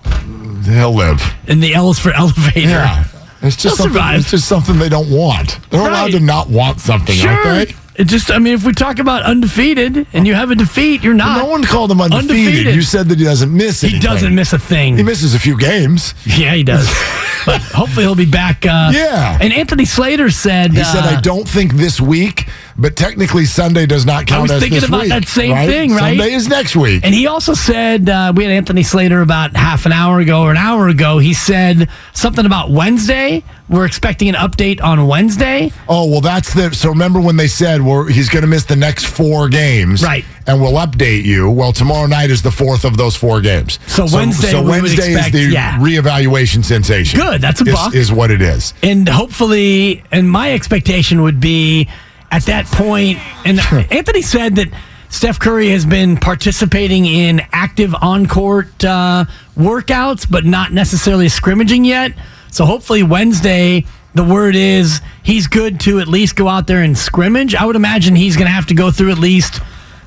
[0.65, 1.21] he'll live.
[1.47, 2.69] and the L is for elevator.
[2.69, 3.05] Yeah.
[3.41, 3.93] It's just something.
[3.93, 4.19] survive.
[4.21, 5.59] It's just something they don't want.
[5.69, 7.29] They're allowed to not want something, Sure.
[7.31, 7.75] aren't they?
[7.97, 11.15] It just, I mean, if we talk about undefeated and you have a defeat, you're
[11.15, 11.39] not.
[11.39, 12.29] no one called him undefeated.
[12.47, 12.75] Undefeated.
[12.75, 14.97] You said that he doesn't miss he doesn't miss a thing.
[14.97, 16.13] He misses a few games.
[16.25, 16.85] yeah, he does.
[17.47, 18.65] but hopefully he'll be back.
[18.65, 19.37] Uh, Yeah.
[19.41, 23.85] And Anthony Slater said, He said, uh, "I don't think this week, but technically Sunday
[23.85, 26.17] does not count I was as thinking about week, that same thing, right?
[26.17, 27.03] Sunday is next week.
[27.03, 30.51] And he also said, uh, we had Anthony Slater about half an hour ago or
[30.51, 31.17] an hour ago.
[31.17, 33.43] He said something about Wednesday.
[33.69, 35.71] We're expecting an update on Wednesday.
[35.89, 36.73] oh well, that's the.
[36.73, 40.23] So remember when they said, "Well, he's going to miss the next four games, Right.
[40.45, 43.77] And we'll update you." Well, tomorrow night is the fourth of those four games.
[43.87, 45.77] So Wednesday so we would Wednesday expect- is the yeah.
[45.79, 47.19] reevaluation sensation.
[47.19, 47.93] Good, that's a is.
[47.93, 48.73] Is what it is.
[48.83, 51.89] And hopefully, and my expectation would be
[52.31, 53.59] at that point, and
[53.91, 54.67] Anthony said that
[55.09, 61.85] Steph Curry has been participating in active on court uh, workouts, but not necessarily scrimmaging
[61.85, 62.13] yet.
[62.51, 66.97] So hopefully, Wednesday, the word is he's good to at least go out there and
[66.97, 67.55] scrimmage.
[67.55, 69.57] I would imagine he's going to have to go through at least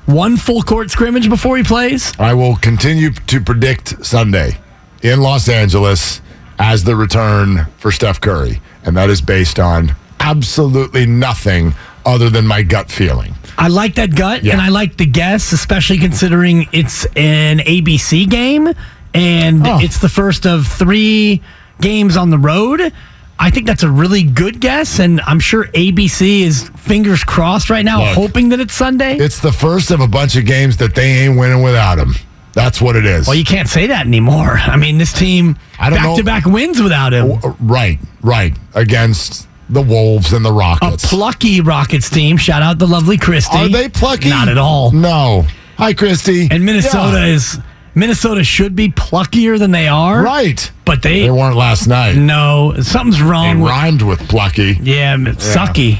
[0.05, 2.13] one full court scrimmage before he plays.
[2.19, 4.59] I will continue to predict Sunday
[5.01, 6.21] in Los Angeles
[6.59, 11.73] as the return for Steph Curry, and that is based on absolutely nothing
[12.05, 13.33] other than my gut feeling.
[13.57, 14.53] I like that gut, Yeah.
[14.53, 18.71] and I like the guess, especially considering it's an ABC game
[19.13, 19.79] and Oh.
[19.81, 21.41] it's the first of three
[21.79, 22.91] games on the road.
[23.37, 27.83] I think that's a really good guess, and I'm sure ABC is fingers crossed right
[27.83, 28.13] now, Look.
[28.15, 29.15] hoping that it's Sunday.
[29.17, 32.15] It's the first of a bunch of games that they ain't winning without him.
[32.53, 33.27] That's what it is.
[33.27, 34.59] well, you can't say that anymore.
[34.65, 37.39] I mean, this team I don't back to back wins without him.
[37.59, 38.55] Right, right.
[38.75, 41.03] Against the Wolves and the Rockets.
[41.05, 42.37] A plucky Rockets team.
[42.37, 43.57] Shout out the lovely Christy.
[43.57, 44.29] Are they plucky?
[44.29, 44.91] Not at all.
[44.91, 45.45] No.
[45.77, 46.47] Hi, Christy.
[46.51, 47.33] And Minnesota Yeah.
[47.33, 47.57] is
[47.95, 50.21] Minnesota should be pluckier than they are.
[50.21, 50.71] Right.
[50.85, 52.15] But they, They weren't last night.
[52.15, 53.59] no, something's wrong.
[53.61, 54.77] with, rhymed with plucky.
[54.81, 55.99] yeah, sucky.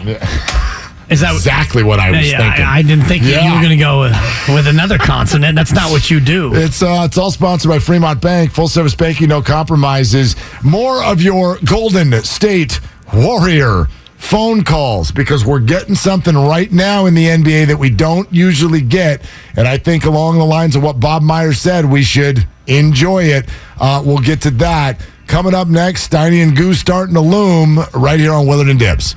[1.10, 2.64] Is that Exactly what I was yeah, thinking.
[2.64, 4.16] I, I didn't think that you were going to go with,
[4.56, 5.58] with another consonant.
[5.58, 6.56] That's not what you do.
[6.56, 10.38] It's uh, it's all sponsored by Fremont Bank, full service banking, no compromises.
[10.64, 12.80] More of your Golden State
[13.14, 18.32] Warrior phone calls because we're getting something right now in the NBA that we don't
[18.32, 19.22] usually get,
[19.56, 23.50] and I think along the lines of what Bob Meyer said, we should enjoy it.
[23.80, 26.10] Uh, we'll get to that coming up next.
[26.10, 29.16] Steiny and Goose starting to loom right here on Willard and Dibs.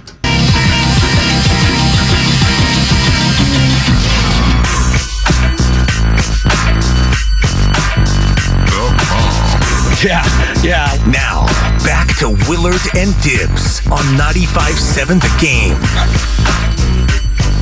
[10.04, 10.22] Yeah,
[10.62, 11.02] yeah.
[11.08, 11.46] Now,
[11.84, 15.76] back to Willard and Dibs on 95.7 The Game.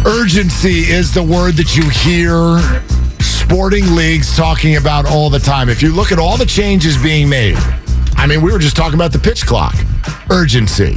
[0.07, 2.61] urgency is the word that you hear
[3.21, 5.69] sporting leagues talking about all the time.
[5.69, 7.57] If you look at all the changes being made,
[8.17, 9.75] I mean, we were just talking about the pitch clock.
[10.31, 10.97] Urgency.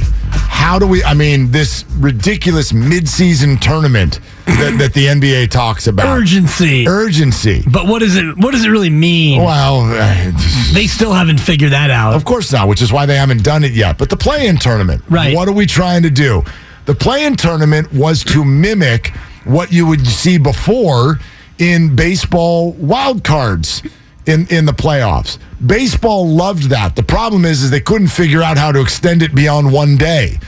[0.56, 6.06] How do we, I mean, this ridiculous midseason tournament that, that the NBA talks about.
[6.18, 6.88] Urgency.
[6.88, 7.62] Urgency.
[7.70, 9.42] But what does it what does it really mean?
[9.44, 10.32] Well, uh,
[10.72, 12.14] They still haven't figured that out.
[12.14, 13.98] Of course not, which is why they haven't done it yet.
[13.98, 15.36] But the play-in tournament, Right.
[15.36, 16.42] What are we trying to do?
[16.86, 19.08] The play-in tournament was to mimic
[19.44, 21.20] what you would see before
[21.58, 23.82] in baseball wild cards
[24.24, 25.38] in in the playoffs.
[25.64, 26.96] Baseball loved that.
[26.96, 30.38] The problem is, is they couldn't figure out how to extend it beyond one day.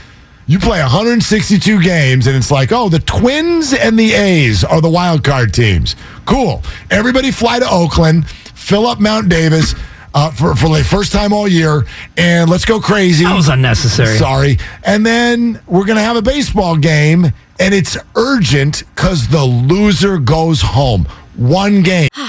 [0.45, 4.89] You play 162 games, and it's like, oh, the Twins and the A's are the
[4.89, 5.95] wild card teams.
[6.25, 6.63] Cool.
[6.89, 9.75] Everybody fly to Oakland, fill up Mount Davis
[10.13, 11.85] uh, for for the first time all year,
[12.17, 13.25] and let's go crazy.
[13.25, 14.17] That was unnecessary.
[14.17, 14.57] Sorry.
[14.83, 17.25] And then we're gonna have a baseball game,
[17.59, 21.05] and it's urgent because the loser goes home.
[21.35, 22.09] One game.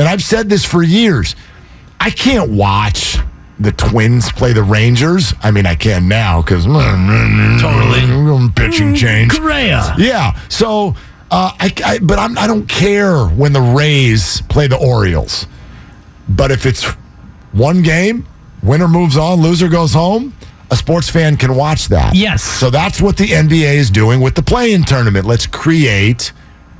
[0.00, 1.36] And I've said this for years.
[2.00, 3.18] I can't watch
[3.58, 5.34] the Twins play the Rangers.
[5.42, 9.30] I mean, I can now because mm, mm, mm, totally pitching change.
[9.38, 9.94] Correa.
[9.98, 10.40] Yeah.
[10.48, 10.96] So,
[11.30, 15.46] uh, I, I but I'm, I don't care when the Rays play the Orioles.
[16.30, 16.86] But if it's
[17.52, 18.26] one game,
[18.62, 20.34] winner moves on, loser goes home.
[20.70, 22.14] A sports fan can watch that.
[22.14, 22.42] Yes.
[22.42, 25.26] So that's what the NBA is doing with the play-in tournament.
[25.26, 26.32] Let's create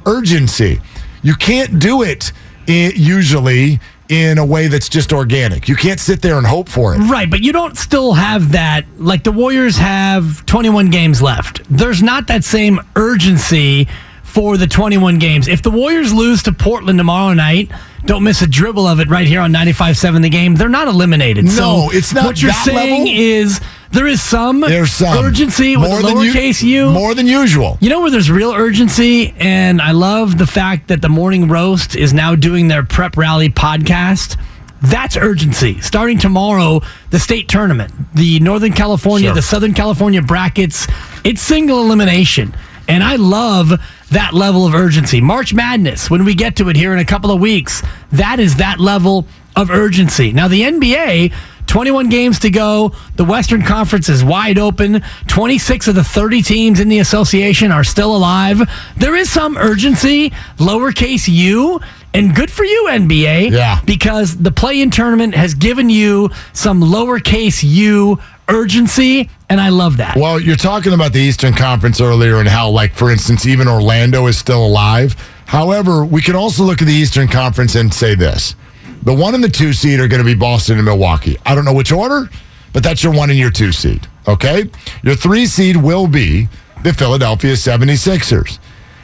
[0.07, 0.81] urgency.
[1.23, 2.33] You can't do it
[2.71, 5.69] usually in a way that's just organic.
[5.69, 6.99] You can't sit there and hope for it.
[6.99, 8.85] Right, but you don't still have that.
[8.99, 11.63] Like the Warriors have 21 games left.
[11.71, 13.87] There's not that same urgency
[14.25, 15.49] for the 21 games.
[15.49, 17.71] If the Warriors lose to Portland tomorrow night,
[18.07, 20.55] don't miss a dribble of it right here on 95.7 the game.
[20.55, 21.45] They're not eliminated.
[21.47, 23.13] No, so it's not What you're saying level.
[23.13, 23.61] is
[23.93, 26.91] There is some There's some urgency with more than u- lowercase u.
[26.91, 27.77] more than usual.
[27.81, 31.97] You know where there's real urgency, and I love the fact that the Morning Roast
[31.97, 34.37] is now doing their prep rally podcast.
[34.81, 35.81] That's urgency.
[35.81, 39.35] Starting tomorrow, the state tournament, the Northern California, Sure.
[39.35, 40.87] the Southern California brackets,
[41.25, 42.55] it's single elimination.
[42.89, 43.73] And I love
[44.11, 45.21] that level of urgency.
[45.21, 48.57] March Madness, when we get to it here in a couple of weeks, that is
[48.57, 50.33] that level of urgency.
[50.33, 51.33] Now, the NBA,
[51.71, 52.93] 21 games to go.
[53.15, 55.05] The Western Conference is wide open.
[55.29, 58.61] 26 of the 30 teams in the association are still alive.
[58.97, 61.81] There is some urgency, lowercase u,
[62.13, 63.53] and good for you, NBA.
[63.53, 63.81] Yeah.
[63.85, 69.99] Because the play in tournament has given you some lowercase u urgency, and I love
[69.99, 70.17] that.
[70.17, 74.27] Well, you're talking about the Eastern Conference earlier and how, like, for instance, even Orlando
[74.27, 75.15] is still alive.
[75.47, 78.57] However, we can also look at the Eastern Conference and say this
[79.03, 81.37] the one and the two seed are going to be Boston and Milwaukee.
[81.45, 82.29] I don't know which order,
[82.73, 84.07] but that's your one and your two seed.
[84.29, 84.65] Okay?
[85.03, 86.49] Your three seed will be
[86.83, 88.59] the Philadelphia 76ers.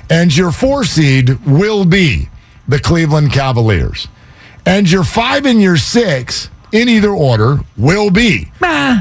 [0.08, 2.28] And your four seed will be
[2.68, 4.08] the Cleveland Cavaliers.
[4.64, 9.00] And your five and your six, in either order, will be Nah.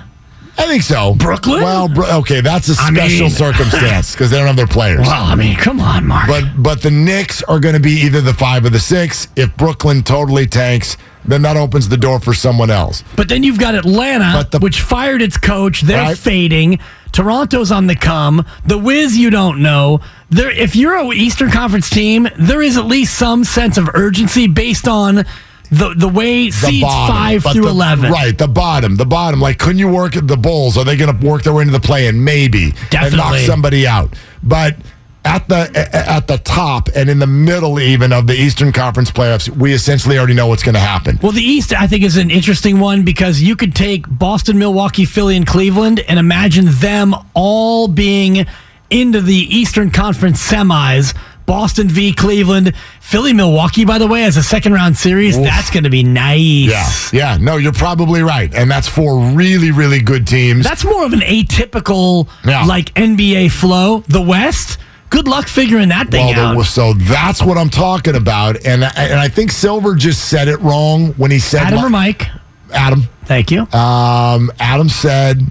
[0.57, 1.15] I think so.
[1.15, 1.61] Brooklyn?
[1.61, 1.89] Well,
[2.19, 5.01] okay, that's a special mean- circumstance because they don't have their players.
[5.05, 6.27] Well, I mean, come on, Mark.
[6.27, 9.27] But but the Knicks are going to be either the five or the six.
[9.35, 13.03] If Brooklyn totally tanks, then that opens the door for someone else.
[13.15, 15.81] But then you've got Atlanta, the- which fired its coach.
[15.81, 16.17] They're Right.
[16.17, 16.79] fading.
[17.11, 18.45] Toronto's on the come.
[18.65, 20.01] The Wiz, you don't know.
[20.29, 24.47] There, if you're a Eastern Conference team, there is at least some sense of urgency
[24.47, 25.25] based on
[25.71, 28.11] the the way The seeds bottom, five through the- eleven.
[28.11, 29.39] Right, the bottom, the bottom.
[29.41, 30.77] Like, couldn't you work at the Bulls?
[30.77, 32.07] Are they going to work their way into the play?
[32.07, 34.13] And maybe and knock somebody out.
[34.43, 34.77] But
[35.23, 39.49] at the at the top and in the middle, even of the Eastern Conference playoffs,
[39.49, 41.17] we essentially already know what's going to happen.
[41.21, 45.05] Well, the East, I think, is an interesting one because you could take Boston, Milwaukee,
[45.05, 48.45] Philly, and Cleveland and imagine them all being
[48.91, 51.15] into the Eastern Conference semis.
[51.45, 52.11] Boston v.
[52.13, 53.85] Cleveland, Philly, Milwaukee.
[53.85, 57.13] By the way, as a second round series, that's going to be nice.
[57.13, 57.37] Yeah, yeah.
[57.39, 60.63] No, you're probably right, and that's four really, really good teams.
[60.65, 62.63] That's more of an atypical, Yeah.
[62.65, 64.03] like NBA flow.
[64.07, 64.79] The West,
[65.09, 66.57] good luck figuring that thing Well, out.
[66.57, 70.59] the- so that's what I'm talking about, and and I think Silver just said it
[70.61, 72.27] wrong when he said Adam or Mike?
[72.73, 73.07] Adam.
[73.25, 73.61] Thank you.
[73.71, 75.45] Um, Adam said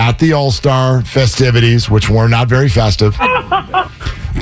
[0.00, 3.14] at the All Star festivities, which were not very festive.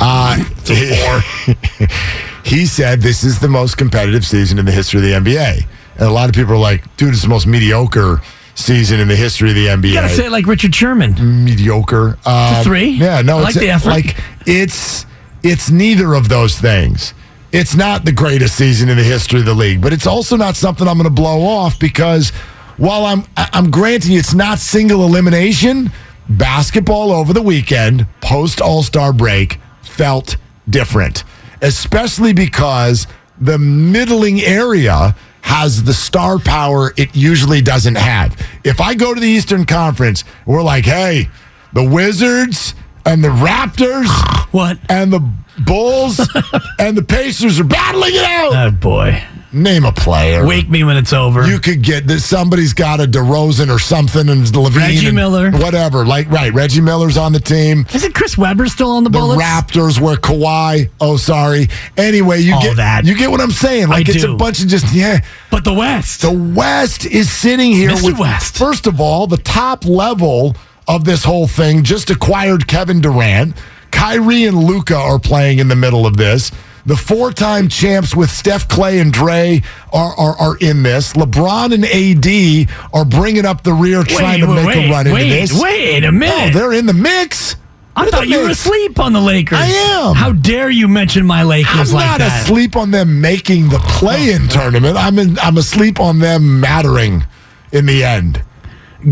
[0.00, 0.36] Uh,
[2.44, 6.02] he said this is the most competitive season in the history of the NBA, and
[6.02, 8.20] a lot of people are like, "Dude, it's the most mediocre."
[8.54, 9.88] Season in the history of the NBA.
[9.88, 11.14] you got to say it like Richard Sherman.
[11.44, 12.18] mediocre.
[12.26, 12.88] Um, three.
[12.90, 13.90] Yeah, no, I like the effort.
[13.90, 14.16] like
[14.46, 15.06] it's
[15.44, 17.14] it's neither of those things.
[17.52, 20.56] It's not the greatest season in the history of the league, but it's also not
[20.56, 22.32] something I'm going to blow off because
[22.78, 25.90] while I'm I'm granting it's not single elimination,
[26.28, 30.36] basketball over the weekend post All Star break felt
[30.68, 31.24] different,
[31.60, 33.06] especially because
[33.40, 38.36] the middling area has the star power it usually doesn't have.
[38.64, 41.28] If I go to the Eastern Conference, we're like, hey,
[41.72, 42.74] the Wizards
[43.06, 44.08] and the Raptors
[44.52, 44.78] What?
[44.88, 45.20] and the
[45.64, 46.20] Bulls
[46.78, 48.52] and the Pacers are battling it out.
[48.54, 49.22] Oh, boy.
[49.50, 50.44] Name a player.
[50.46, 51.46] Wake me when it's over.
[51.46, 52.22] You could get this.
[52.24, 55.50] Somebody's got a DeRozan or something, and LaVine, Reggie and Miller.
[55.52, 56.04] whatever.
[56.04, 57.86] Like right, Reggie Miller's on the team.
[57.94, 59.42] Isn't Chris Webber still on the, The Bullets?
[59.42, 60.90] Raptors were Kawhi.
[61.00, 61.68] Oh, sorry.
[61.96, 63.06] Anyway, you All get that.
[63.06, 63.88] You get what I'm saying?
[63.88, 64.34] Like I it's do.
[64.34, 65.20] a bunch of just yeah.
[65.50, 66.20] But the West.
[66.20, 68.04] The West is sitting here Mr.
[68.04, 68.58] with West.
[68.58, 70.56] First of all, the top level
[70.86, 73.56] of this whole thing just acquired Kevin Durant.
[73.92, 76.52] Kyrie and Luka are playing in the middle of this.
[76.88, 81.12] The four-time champs with Steph Klay and Dray are, are, are in this.
[81.12, 85.06] LeBron and AD are bringing up the rear, trying to wait, make wait, a run
[85.06, 85.60] into wait, this.
[85.62, 86.56] Wait a minute.
[86.56, 87.56] Oh, they're in the mix.
[87.94, 89.58] I They're thought you were asleep on the Lakers.
[89.58, 90.14] I am.
[90.14, 94.44] How dare you mention my Lakers I'm like not asleep on them making the play-in
[94.44, 94.48] oh.
[94.48, 94.96] tournament.
[94.96, 97.26] I'm in, I'm asleep on them mattering
[97.70, 98.42] in the end.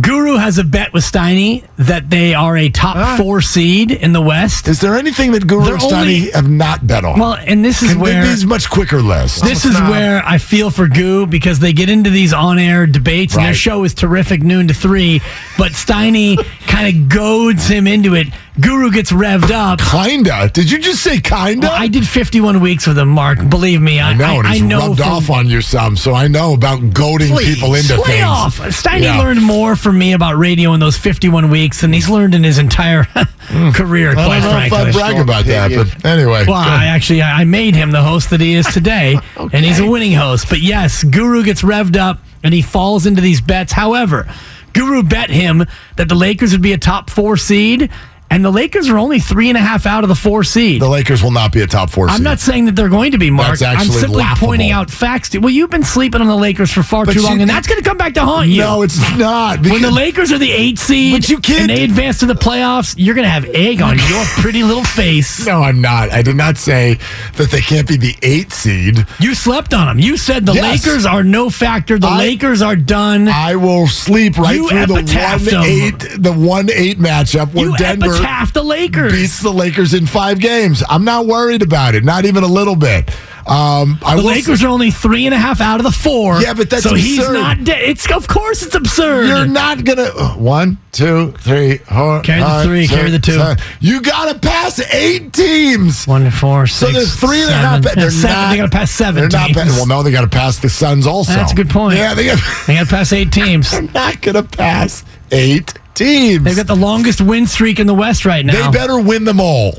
[0.00, 3.16] Guru has a bet with Steiny that they are a top Ah.
[3.16, 4.66] four seed in the West.
[4.66, 7.20] Is there anything that Guru They're and only- Steiny have not bet on?
[7.20, 9.44] Well, and this is Can where they much quicker list?
[9.44, 13.44] This is where I feel for Goo because they get into these on-air debates and
[13.44, 15.20] their show is terrific noon to three,
[15.56, 18.26] but Steiny kind of goads him into it.
[18.58, 19.80] Guru gets revved up.
[19.80, 20.50] kinda.
[20.52, 21.66] Did you just say kinda?
[21.66, 23.46] Well, I did 51 weeks with him, Mark.
[23.50, 26.14] Believe me, I, I know, and I, know rubbed from- off on you some, so
[26.14, 28.24] I know about goading Please, people into lay things.
[28.24, 28.58] off.
[28.58, 29.18] Steiny Yeah.
[29.18, 32.56] learned more from me about radio in those 51 weeks than he's learned in his
[32.58, 33.04] entire
[33.74, 36.44] career, I quite don't know if I brag about that, but anyway.
[36.46, 39.78] Well, I actually I I made him the host that he is today, and he's
[39.80, 40.48] a winning host.
[40.48, 43.72] But yes, Guru gets revved up and he falls into these bets.
[43.72, 44.26] However,
[44.72, 47.90] Guru bet him that the Lakers would be a top four seed,
[48.30, 50.82] and the Lakers are only three and a half out of the four seed.
[50.82, 52.08] The Lakers will not be a top four.
[52.08, 52.24] I'm seed.
[52.24, 53.58] not saying that they're going to be, Mark.
[53.58, 54.48] That's I'm simply laughable.
[54.48, 55.30] pointing out facts.
[55.30, 57.48] To, well, you've been sleeping on the Lakers for far But too you- long, and
[57.48, 58.60] that's going to come back to haunt you.
[58.62, 59.60] No, it's not.
[59.66, 62.34] When the Lakers are the eight seed But you can't- and they advance to the
[62.34, 65.46] playoffs, you're going to have egg on your pretty little face.
[65.46, 66.10] No, I'm not.
[66.10, 66.98] I did not say
[67.34, 69.06] that they can't be the eight seed.
[69.20, 69.98] You slept on them.
[69.98, 70.84] You said the Yes.
[70.86, 71.98] Lakers are no factor.
[71.98, 73.28] The I- Lakers are done.
[73.28, 75.62] I will sleep right You through the one them.
[75.64, 79.12] eight, the one eight matchup where you Denver epitaph the Lakers.
[79.12, 80.82] beats the Lakers in five games.
[80.88, 83.10] I'm not worried about it, not even a little bit.
[83.48, 86.40] Um, I the Lakers are only three and a half out of the four.
[86.42, 87.62] Yeah, but that's so he's not.
[87.62, 89.28] De- it's of course it's absurd.
[89.28, 90.06] You're not gonna
[90.36, 92.22] one, two, three, four.
[92.22, 93.34] Carry the three, six, carry the two.
[93.34, 93.58] seven.
[93.78, 96.08] You gotta pass eight teams.
[96.08, 97.62] One, four, So there's three and a seven.
[97.62, 97.84] half.
[97.84, 98.36] Yeah, They're seven.
[98.36, 98.50] not.
[98.50, 99.46] They got to pass seven They're not.
[99.46, 99.56] teams.
[99.58, 101.32] pa- Well, no, they got to pass the Suns also.
[101.32, 101.96] That's a good point.
[101.98, 102.40] Yeah, they got.
[102.66, 103.70] They got to pass eight teams.
[103.76, 106.44] They're not gonna pass eight teams.
[106.44, 108.70] They've got the longest win streak in the West right now.
[108.70, 109.74] They better win them all.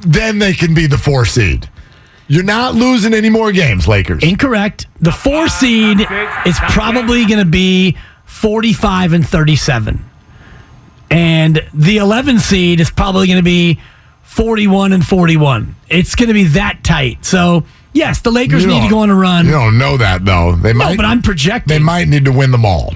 [0.00, 1.68] Then they can be the four seed.
[2.28, 4.22] You're not losing any more games, Lakers.
[4.24, 4.86] Incorrect.
[5.00, 6.00] The four seed
[6.44, 10.04] is probably going to be 45 and 37.
[11.10, 13.80] And the 11 seed is probably going to be
[14.24, 15.76] 41 and 41.
[15.88, 17.24] It's going to be that tight.
[17.24, 19.46] So, yes, the Lakers need to go on a run.
[19.46, 20.56] You don't know that though.
[20.56, 20.96] They no, might.
[20.96, 21.72] but I'm projecting.
[21.72, 22.94] They might need to win them all.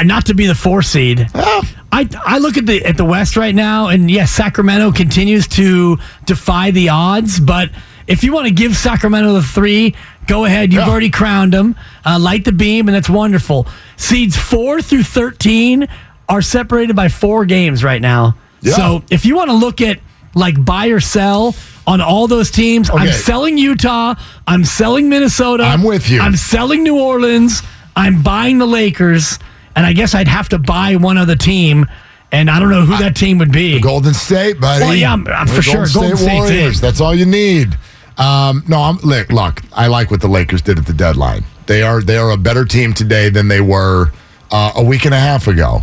[0.00, 1.28] Uh, not to be the four seed.
[1.34, 5.98] I I look at the at the West right now, and yes, Sacramento continues to
[6.24, 7.38] defy the odds.
[7.40, 7.70] But
[8.06, 9.94] if you want to give Sacramento the three,
[10.26, 10.72] go ahead.
[10.72, 10.90] You've Yeah.
[10.90, 11.76] already crowned them.
[12.04, 13.66] Uh, light the beam, and that's wonderful.
[13.96, 15.86] Seeds four through thirteen
[16.28, 18.36] are separated by four games right now.
[18.62, 18.74] Yeah.
[18.74, 19.98] So if you want to look at
[20.34, 21.54] like buy or sell
[21.86, 24.14] on all those teams, I'm selling Utah.
[24.46, 25.64] I'm selling Minnesota.
[25.64, 26.20] I'm with you.
[26.20, 27.62] I'm selling New Orleans.
[27.96, 29.38] I'm buying the Lakers,
[29.80, 31.86] and I guess I'd have to buy one other team,
[32.30, 33.80] and I don't know who that team would be.
[33.80, 34.84] Golden State, buddy.
[34.84, 35.86] Well, yeah, I'm- I'm The for sure.
[35.90, 36.80] Golden State's Warriors.
[36.82, 37.78] That's all you need.
[38.18, 39.62] Um, no, I'm look, look.
[39.72, 41.44] I like what the Lakers did at the deadline.
[41.64, 44.12] They are they are a better team today than they were
[44.50, 45.82] uh, a week and a half ago.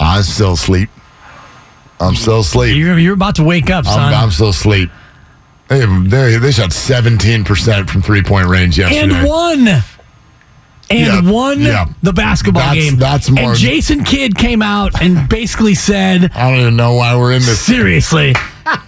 [0.00, 0.90] I'm still asleep.
[2.00, 2.76] I'm still asleep.
[2.76, 4.12] You're, you're about to wake up, son.
[4.12, 4.90] I'm, I'm still asleep.
[5.68, 9.14] They they, they shot 17 percent from three point range yesterday.
[9.14, 9.84] and won.
[10.90, 11.86] And Yeah, won yeah.
[12.02, 12.96] the basketball That's- game.
[12.98, 17.16] that's more- And Jason Kidd came out and basically said, I don't even know why
[17.16, 17.58] we're in this.
[17.60, 18.34] seriously,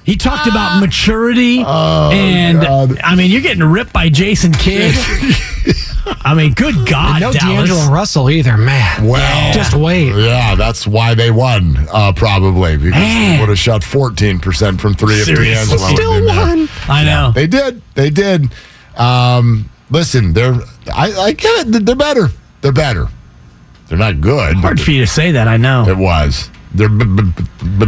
[0.04, 1.60] he talked about maturity.
[1.60, 3.00] and Oh, God.
[3.02, 4.94] I mean, you're getting ripped by Jason Kidd.
[6.24, 7.68] I mean, good God, no Dallas.
[7.70, 9.06] D'Angelo Russell either, man.
[9.06, 10.14] Well, Just wait.
[10.14, 13.34] Yeah, that's why they won, uh, probably because Man.
[13.34, 15.76] they would have shot 14% from three if Seriously.
[15.76, 16.36] D'Angelo Still was in there.
[16.56, 16.68] won.
[16.88, 17.32] I know.
[17.34, 17.82] They did.
[17.94, 18.50] They did.
[18.96, 20.54] Um, listen, they're
[20.94, 21.84] I, I get it.
[21.86, 22.28] They're better.
[22.60, 23.08] They're better.
[23.88, 24.56] They're not good.
[24.56, 25.86] Hard but for you to say that, I know.
[25.88, 26.50] It was.
[26.74, 27.42] They're b- b- b-
[27.78, 27.86] b-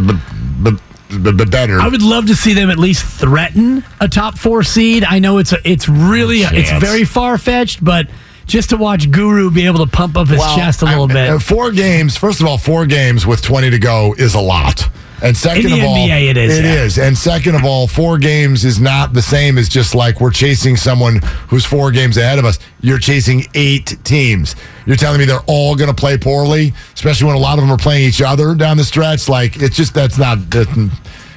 [0.63, 0.77] b-
[1.23, 1.79] b- b- better.
[1.79, 5.03] I would love to see them at least threaten a top four seed.
[5.03, 6.83] I know it's a, it's really No it's chance.
[6.83, 8.07] very far fetched, but
[8.45, 11.13] just to watch Guru be able to pump up his Well, chest a little I-
[11.13, 11.29] bit.
[11.31, 12.15] uh, four games.
[12.17, 14.87] First of all, four games with 20 to go is a lot.
[15.21, 16.73] And second of all, NBA it is, It yeah.
[16.83, 16.97] is.
[16.97, 20.77] And second of all, four games is not the same as just like we're chasing
[20.77, 21.17] someone
[21.49, 22.57] who's four games ahead of us.
[22.81, 24.55] You're chasing eight teams.
[24.85, 27.71] You're telling me they're all going to play poorly, especially when a lot of them
[27.71, 29.27] are playing each other down the stretch.
[29.27, 30.49] Like it's just that's not.
[30.51, 30.67] That,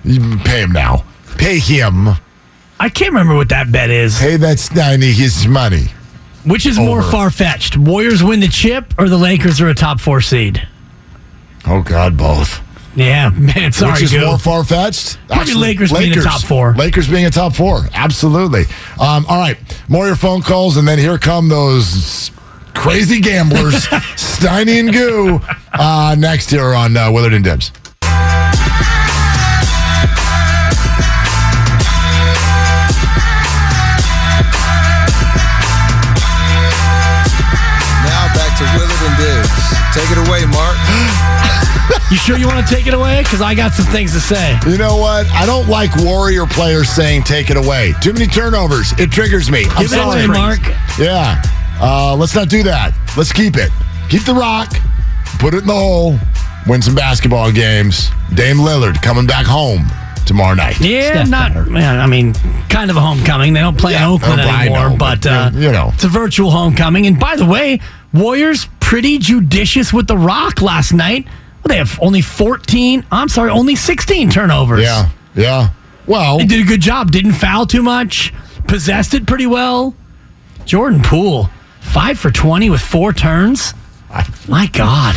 [0.05, 1.05] you pay him now.
[1.39, 2.09] Pay him.
[2.81, 4.19] I can't remember what that bet is.
[4.19, 5.87] Hey, that's Steiny his money.
[6.45, 7.77] Which is more far fetched?
[7.77, 10.67] Warriors win the chip or the Lakers are a top four seed?
[11.67, 12.61] Oh God, both.
[12.95, 13.73] Yeah, man.
[13.73, 14.27] Sorry, Which is Goo.
[14.27, 15.19] more far fetched?
[15.29, 16.75] Probably Lakers being a top four.
[16.75, 17.81] Lakers being a top four.
[17.95, 18.63] Absolutely.
[19.01, 19.57] Um, all right.
[19.89, 22.31] More of your phone calls, and then here come those
[22.75, 23.75] crazy gamblers,
[24.17, 25.41] Steiny and Goo,
[25.73, 27.73] uh, next here on uh, Willard and Dibs.
[38.05, 39.63] Now back to Willard and Dibs.
[39.95, 40.72] Take it away, Mark.
[42.13, 43.23] You sure you want to take it away?
[43.23, 44.59] Because I got some things to say.
[44.69, 45.27] You know what?
[45.29, 48.93] I don't like Warrior players saying "take it away." Too many turnovers.
[48.99, 49.65] It triggers me.
[49.71, 50.61] I'm Give that sorry, away, Mark.
[50.99, 51.41] Yeah.
[51.81, 52.93] Uh, let's not do that.
[53.17, 53.71] Let's keep it.
[54.11, 54.75] Keep the rock.
[55.39, 56.19] Put it in the hole.
[56.67, 58.11] Win some basketball games.
[58.35, 59.87] Dame Lillard coming back home
[60.27, 60.79] tomorrow night.
[60.81, 61.55] Yeah, Steph not.
[61.55, 61.71] better.
[61.71, 62.35] Man, I mean,
[62.69, 63.55] kind of a homecoming.
[63.55, 65.93] They don't play Yeah, in Oakland oh, anymore, know, but but, uh, you know.
[65.95, 67.07] it's a virtual homecoming.
[67.07, 67.81] And by the way,
[68.13, 71.27] Warriors pretty judicious with the rock last night.
[71.65, 73.05] Well, they have only 14.
[73.13, 74.83] I'm sorry, only 16 turnovers.
[74.83, 75.11] Yeah.
[75.35, 75.69] Yeah.
[76.07, 77.11] Well, They did a good job.
[77.13, 78.33] Didn't foul too much.
[78.67, 79.95] Possessed it pretty well.
[80.65, 81.49] Jordan Poole,
[81.81, 83.75] five for 20 with four turns.
[84.49, 85.15] My God.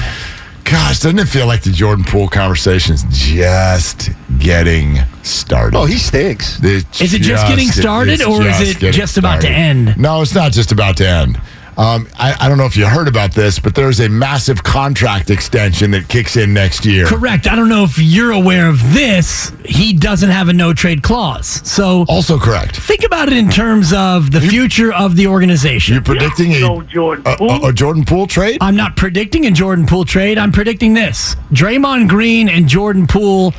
[0.63, 5.77] Gosh, doesn't it feel like the Jordan Poole conversation's just getting started?
[5.77, 6.59] Oh, he stinks.
[6.63, 9.95] It's Is it just getting started, it's or is it getting just about to end?
[9.97, 11.39] No, it's not just about to end.
[11.77, 15.29] Um, I, I don't know if you heard about this, but there's a massive contract
[15.29, 17.05] extension that kicks in next year.
[17.05, 17.47] Correct.
[17.47, 19.51] I don't know if you're aware of this.
[19.65, 21.61] He doesn't have a no trade clause.
[21.69, 22.77] So Also correct.
[22.77, 25.95] think about it in terms of the future of the organization.
[25.95, 28.57] You're predicting a, Jordan a, a, a Jordan Poole trade?
[28.61, 30.37] I'm not predicting a Jordan Poole trade.
[30.37, 31.35] I'm predicting this.
[31.51, 33.53] Draymond Green and Jordan Poole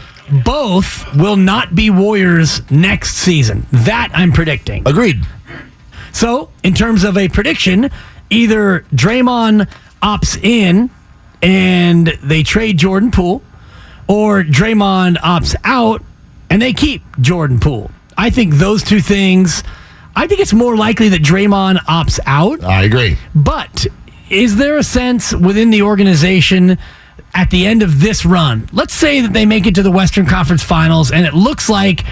[0.44, 3.66] both will not be Warriors next season.
[3.72, 4.82] That I'm predicting.
[4.86, 5.24] Agreed.
[6.16, 7.90] So, in terms of a prediction,
[8.30, 9.68] either Draymond
[10.02, 10.88] opts in
[11.42, 13.42] and they trade Jordan Poole,
[14.08, 16.02] or Draymond opts out
[16.48, 17.90] and they keep Jordan Poole.
[18.16, 19.62] I think those two things,
[20.16, 22.64] I think it's more likely that Draymond opts out.
[22.64, 23.18] I agree.
[23.34, 23.86] But
[24.30, 26.78] is there a sense within the organization
[27.34, 28.70] at the end of this run?
[28.72, 32.06] Let's say that they make it to the Western Conference Finals and it looks like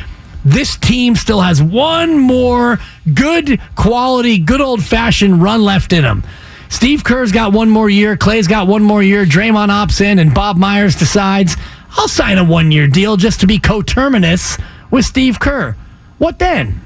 [0.45, 2.79] this team still has one more
[3.13, 6.23] good quality, good old fashioned run left in them.
[6.69, 10.35] Steve Kerr's got one more year, Klay's got one more year, Draymond opts in, and
[10.35, 11.57] Bob Myers decides,
[11.93, 14.59] I'll sign a one year deal just to be coterminous
[14.91, 15.77] with Steve Kerr.
[16.19, 16.81] What then?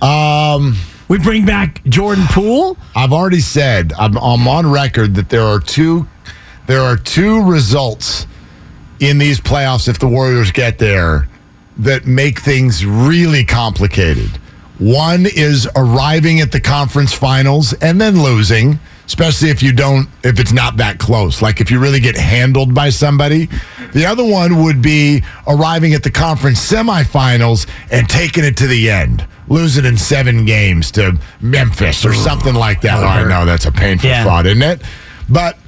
[0.00, 0.76] Um,
[1.08, 2.76] we bring back Jordan Poole.
[2.96, 6.08] I've already said I'm, I'm on record that there are two
[6.66, 8.26] there are two results
[9.00, 11.28] in these playoffs if the Warriors get there
[11.82, 14.30] that make things really complicated.
[14.78, 20.40] One is arriving at the conference finals and then losing, especially if you don't if
[20.40, 21.40] it's not that close.
[21.42, 23.48] Like if you really get handled by somebody.
[23.92, 28.90] The other one would be arriving at the conference semifinals and taking it to the
[28.90, 29.26] end.
[29.48, 32.98] Losing in seven games to Memphis or something like that.
[33.02, 34.24] Oh, I know that's a painful Yeah.
[34.24, 34.80] thought, isn't it?
[35.28, 35.58] But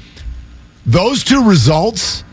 [0.86, 2.24] those two results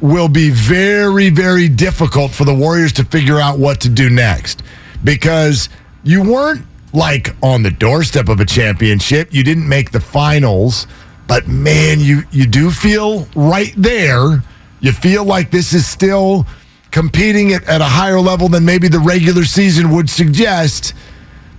[0.00, 4.62] will be very, very difficult for the Warriors to figure out what to do next
[5.04, 5.68] because
[6.02, 9.32] you weren't like on the doorstep of a championship.
[9.32, 10.86] You didn't make the finals,
[11.26, 14.42] but man, you you do feel right there.
[14.80, 16.46] You feel like this is still
[16.90, 20.94] competing at, at a higher level than maybe the regular season would suggest.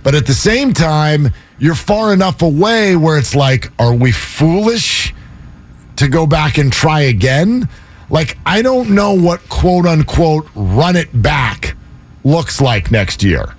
[0.02, 5.14] But at the same time, you're far enough away where it's like, are we foolish
[5.96, 7.68] to go back and try again?
[8.12, 11.74] Like, I don't know what quote unquote run it back
[12.24, 13.54] looks like next year.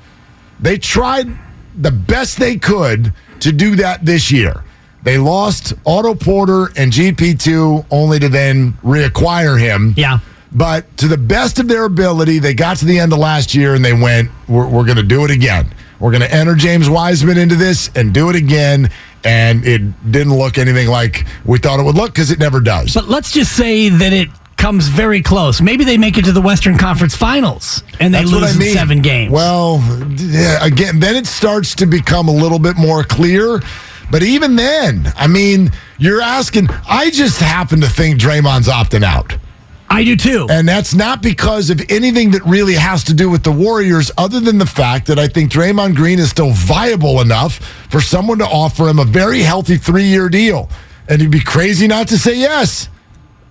[0.59, 1.27] They tried
[1.75, 4.63] the best they could to do that this year.
[5.01, 9.95] They lost Otto Porter and GP2 only to then reacquire him.
[9.97, 10.19] Yeah.
[10.51, 13.73] But to the best of their ability, they got to the end of last year
[13.73, 15.73] and they went, we're, we're going to do it again.
[15.99, 18.91] We're going to enter James Wiseman into this and do it again.
[19.23, 22.93] And it didn't look anything like we thought it would look because it never does.
[22.93, 24.29] But let's just say that it
[24.63, 25.61] comes very close.
[25.61, 28.59] Maybe they make it to the Western Conference Finals and they That's lose I in
[28.59, 28.73] mean.
[28.73, 29.29] seven games.
[29.29, 29.83] Well,
[30.15, 33.61] yeah, again, then it starts to become a little bit more clear.
[34.09, 36.69] But even then, I mean, you're asking.
[36.87, 39.35] I just happen to think Draymond's opting out.
[39.89, 40.47] I do too.
[40.49, 44.39] And that's not because of anything that really has to do with the Warriors, other
[44.39, 47.55] than the fact that I think Draymond Green is still viable enough
[47.89, 50.69] for someone to offer him a very healthy three year deal.
[51.09, 52.87] And he'd be crazy not to say yes.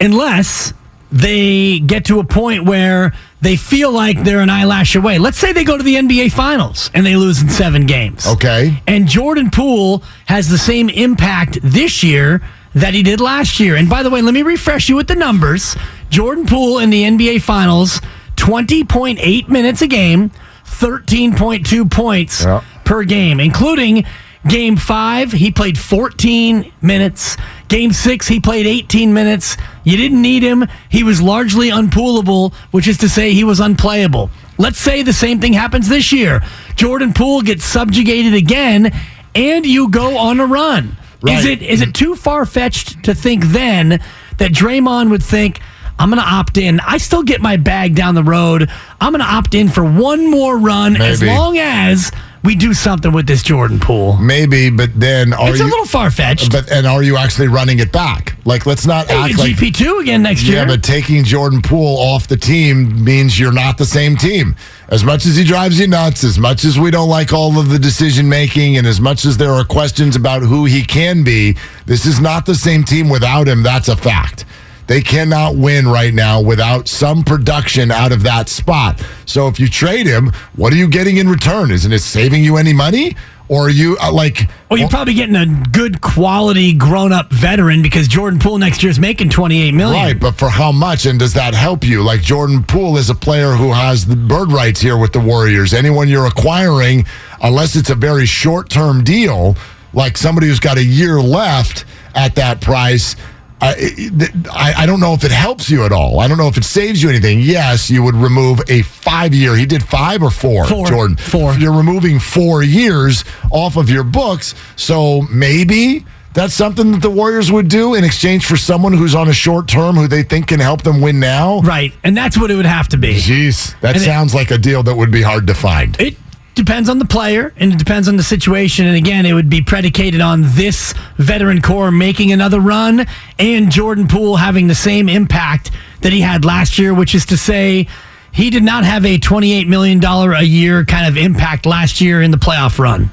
[0.01, 0.73] Unless
[1.13, 5.19] they get to a point where they feel like they're an eyelash away.
[5.19, 8.27] Let's say they go to the NBA Finals and they lose in seven games.
[8.27, 8.83] Okay.
[8.87, 12.41] And Jordan Poole has the same impact this year
[12.75, 13.77] that he did last year.
[13.77, 15.77] And by the way, let me refresh you with the numbers.
[16.09, 18.01] Jordan Poole in the NBA Finals,
[18.37, 20.31] 20.8 minutes a game,
[20.65, 22.63] 13.2 points Yeah.
[22.85, 24.05] per game, including
[24.47, 27.37] game five, he played 14 minutes.
[27.73, 29.57] Game six, he played 18 minutes.
[29.83, 30.67] You didn't need him.
[30.91, 34.29] He was largely unpoolable, which is to say he was unplayable.
[34.59, 36.43] Let's say the same thing happens this year.
[36.77, 38.95] Jordan Poole gets subjugated again,
[39.35, 40.99] and you go on a run.
[41.27, 44.03] Is it is it too far fetched to think then
[44.37, 45.61] that Draymond would think,
[45.99, 46.79] I'm going to opt in.
[46.81, 48.69] I still get my bag down the road.
[49.01, 52.13] I'm going to opt in for one more run as long as
[52.45, 54.17] we do something with this Jordan Poole.
[54.17, 56.51] Maybe, but then are It's you a little far fetched.
[56.51, 58.37] But and are you actually running it back?
[58.45, 60.59] Like, let's not act like GP two again next year.
[60.59, 64.57] Yeah, but taking Jordan Poole off the team means you're not the same team.
[64.89, 67.69] As much as he drives you nuts, as much as we don't like all of
[67.69, 71.57] the decision making, and as much as there are questions about who he can be,
[71.87, 73.63] this is not the same team without him.
[73.63, 74.45] That's a fact.
[74.87, 79.03] They cannot win right now without some production out of that spot.
[79.27, 81.71] So if you trade him, what are you getting in return?
[81.71, 83.17] Isn't it saving you any money?
[83.49, 84.49] Or are you uh, like?
[84.71, 88.91] Well, you're probably getting a good quality grown up veteran because Jordan Poole next year
[88.91, 90.03] is making 28 million.
[90.03, 91.05] Right, but for how much?
[91.05, 92.03] And does that help you?
[92.03, 95.75] Like Jordan Poole is a player who has the bird rights here with the Warriors.
[95.75, 97.05] Anyone you're acquiring,
[97.43, 99.55] unless it's a very short term deal,
[99.93, 103.17] like somebody who's got a year left at that price.
[103.63, 106.19] I, I, don't know if it helps you at all.
[106.21, 107.41] I don't know if it saves you anything.
[107.41, 109.55] Yes, you would remove a five year.
[109.57, 110.87] He did five or four, Four.
[110.87, 111.17] Jordan.
[111.17, 111.55] Four.
[111.55, 114.55] You're removing four years off of your books.
[114.77, 116.05] So maybe
[116.35, 119.69] that's something that the Warriors would do in exchange for someone who's on a short
[119.69, 121.61] term who they think can help them win now.
[121.61, 123.15] Right, and that's what it would have to be.
[123.15, 125.99] Jeez, that And it- sounds like a deal that would be hard to find.
[126.01, 126.17] It
[126.55, 128.87] depends on the player and it depends on the situation.
[128.87, 133.07] And again, it would be predicated on this veteran core making another run
[133.39, 135.71] and Jordan Poole having the same impact
[136.03, 137.89] that he had last year, which is to say,
[138.33, 142.31] he did not have a $28 million a year kind of impact last year in
[142.31, 143.11] the playoff run.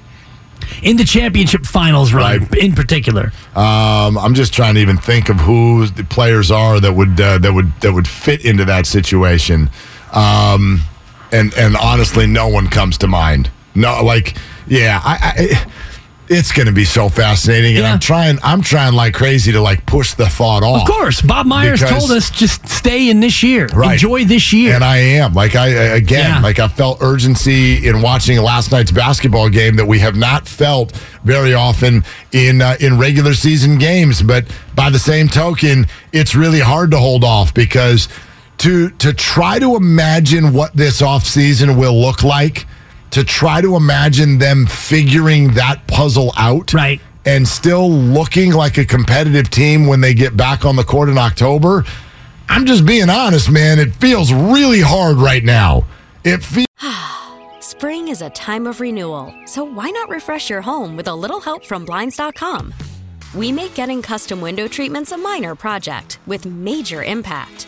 [0.84, 2.56] In the championship finals run, Right.
[2.58, 3.32] in particular.
[3.56, 7.38] Um, I'm just trying to even think of who the players are that would uh,
[7.40, 9.70] that would that would fit into that situation.
[10.14, 10.82] Um,
[11.32, 13.50] and and honestly, no one comes to mind.
[13.76, 14.36] No, like
[14.68, 15.18] yeah, I.
[15.66, 15.72] I
[16.32, 17.94] it's going to be so fascinating, and Yeah.
[17.94, 18.38] I'm trying.
[18.44, 20.84] I'm trying like crazy to like push the thought off.
[20.84, 23.66] Of course, Bob Myers Because- told us just stay in this year.
[23.74, 23.94] Right.
[23.94, 24.76] Enjoy this year.
[24.76, 25.34] And I am.
[25.34, 26.40] Like I again, Yeah.
[26.42, 30.92] like I felt urgency in watching last night's basketball game that we have not felt
[31.24, 34.22] very often in uh, in regular season games.
[34.22, 38.08] But by the same token, it's really hard to hold off because
[38.60, 42.68] to to try to imagine what this offseason will look like,
[43.12, 46.74] to try to imagine them figuring that puzzle out.
[46.74, 47.02] Right.
[47.26, 51.18] And still looking like a competitive team when they get back on the court in
[51.18, 51.84] October.
[52.48, 53.78] I'm just being honest, man.
[53.78, 55.86] It feels really hard right now.
[56.24, 56.66] It feels.
[57.60, 61.40] Spring is a time of renewal, so why not refresh your home with a little
[61.40, 62.74] help from Blinds.com?
[63.36, 67.68] We make getting custom window treatments a minor project with major impact.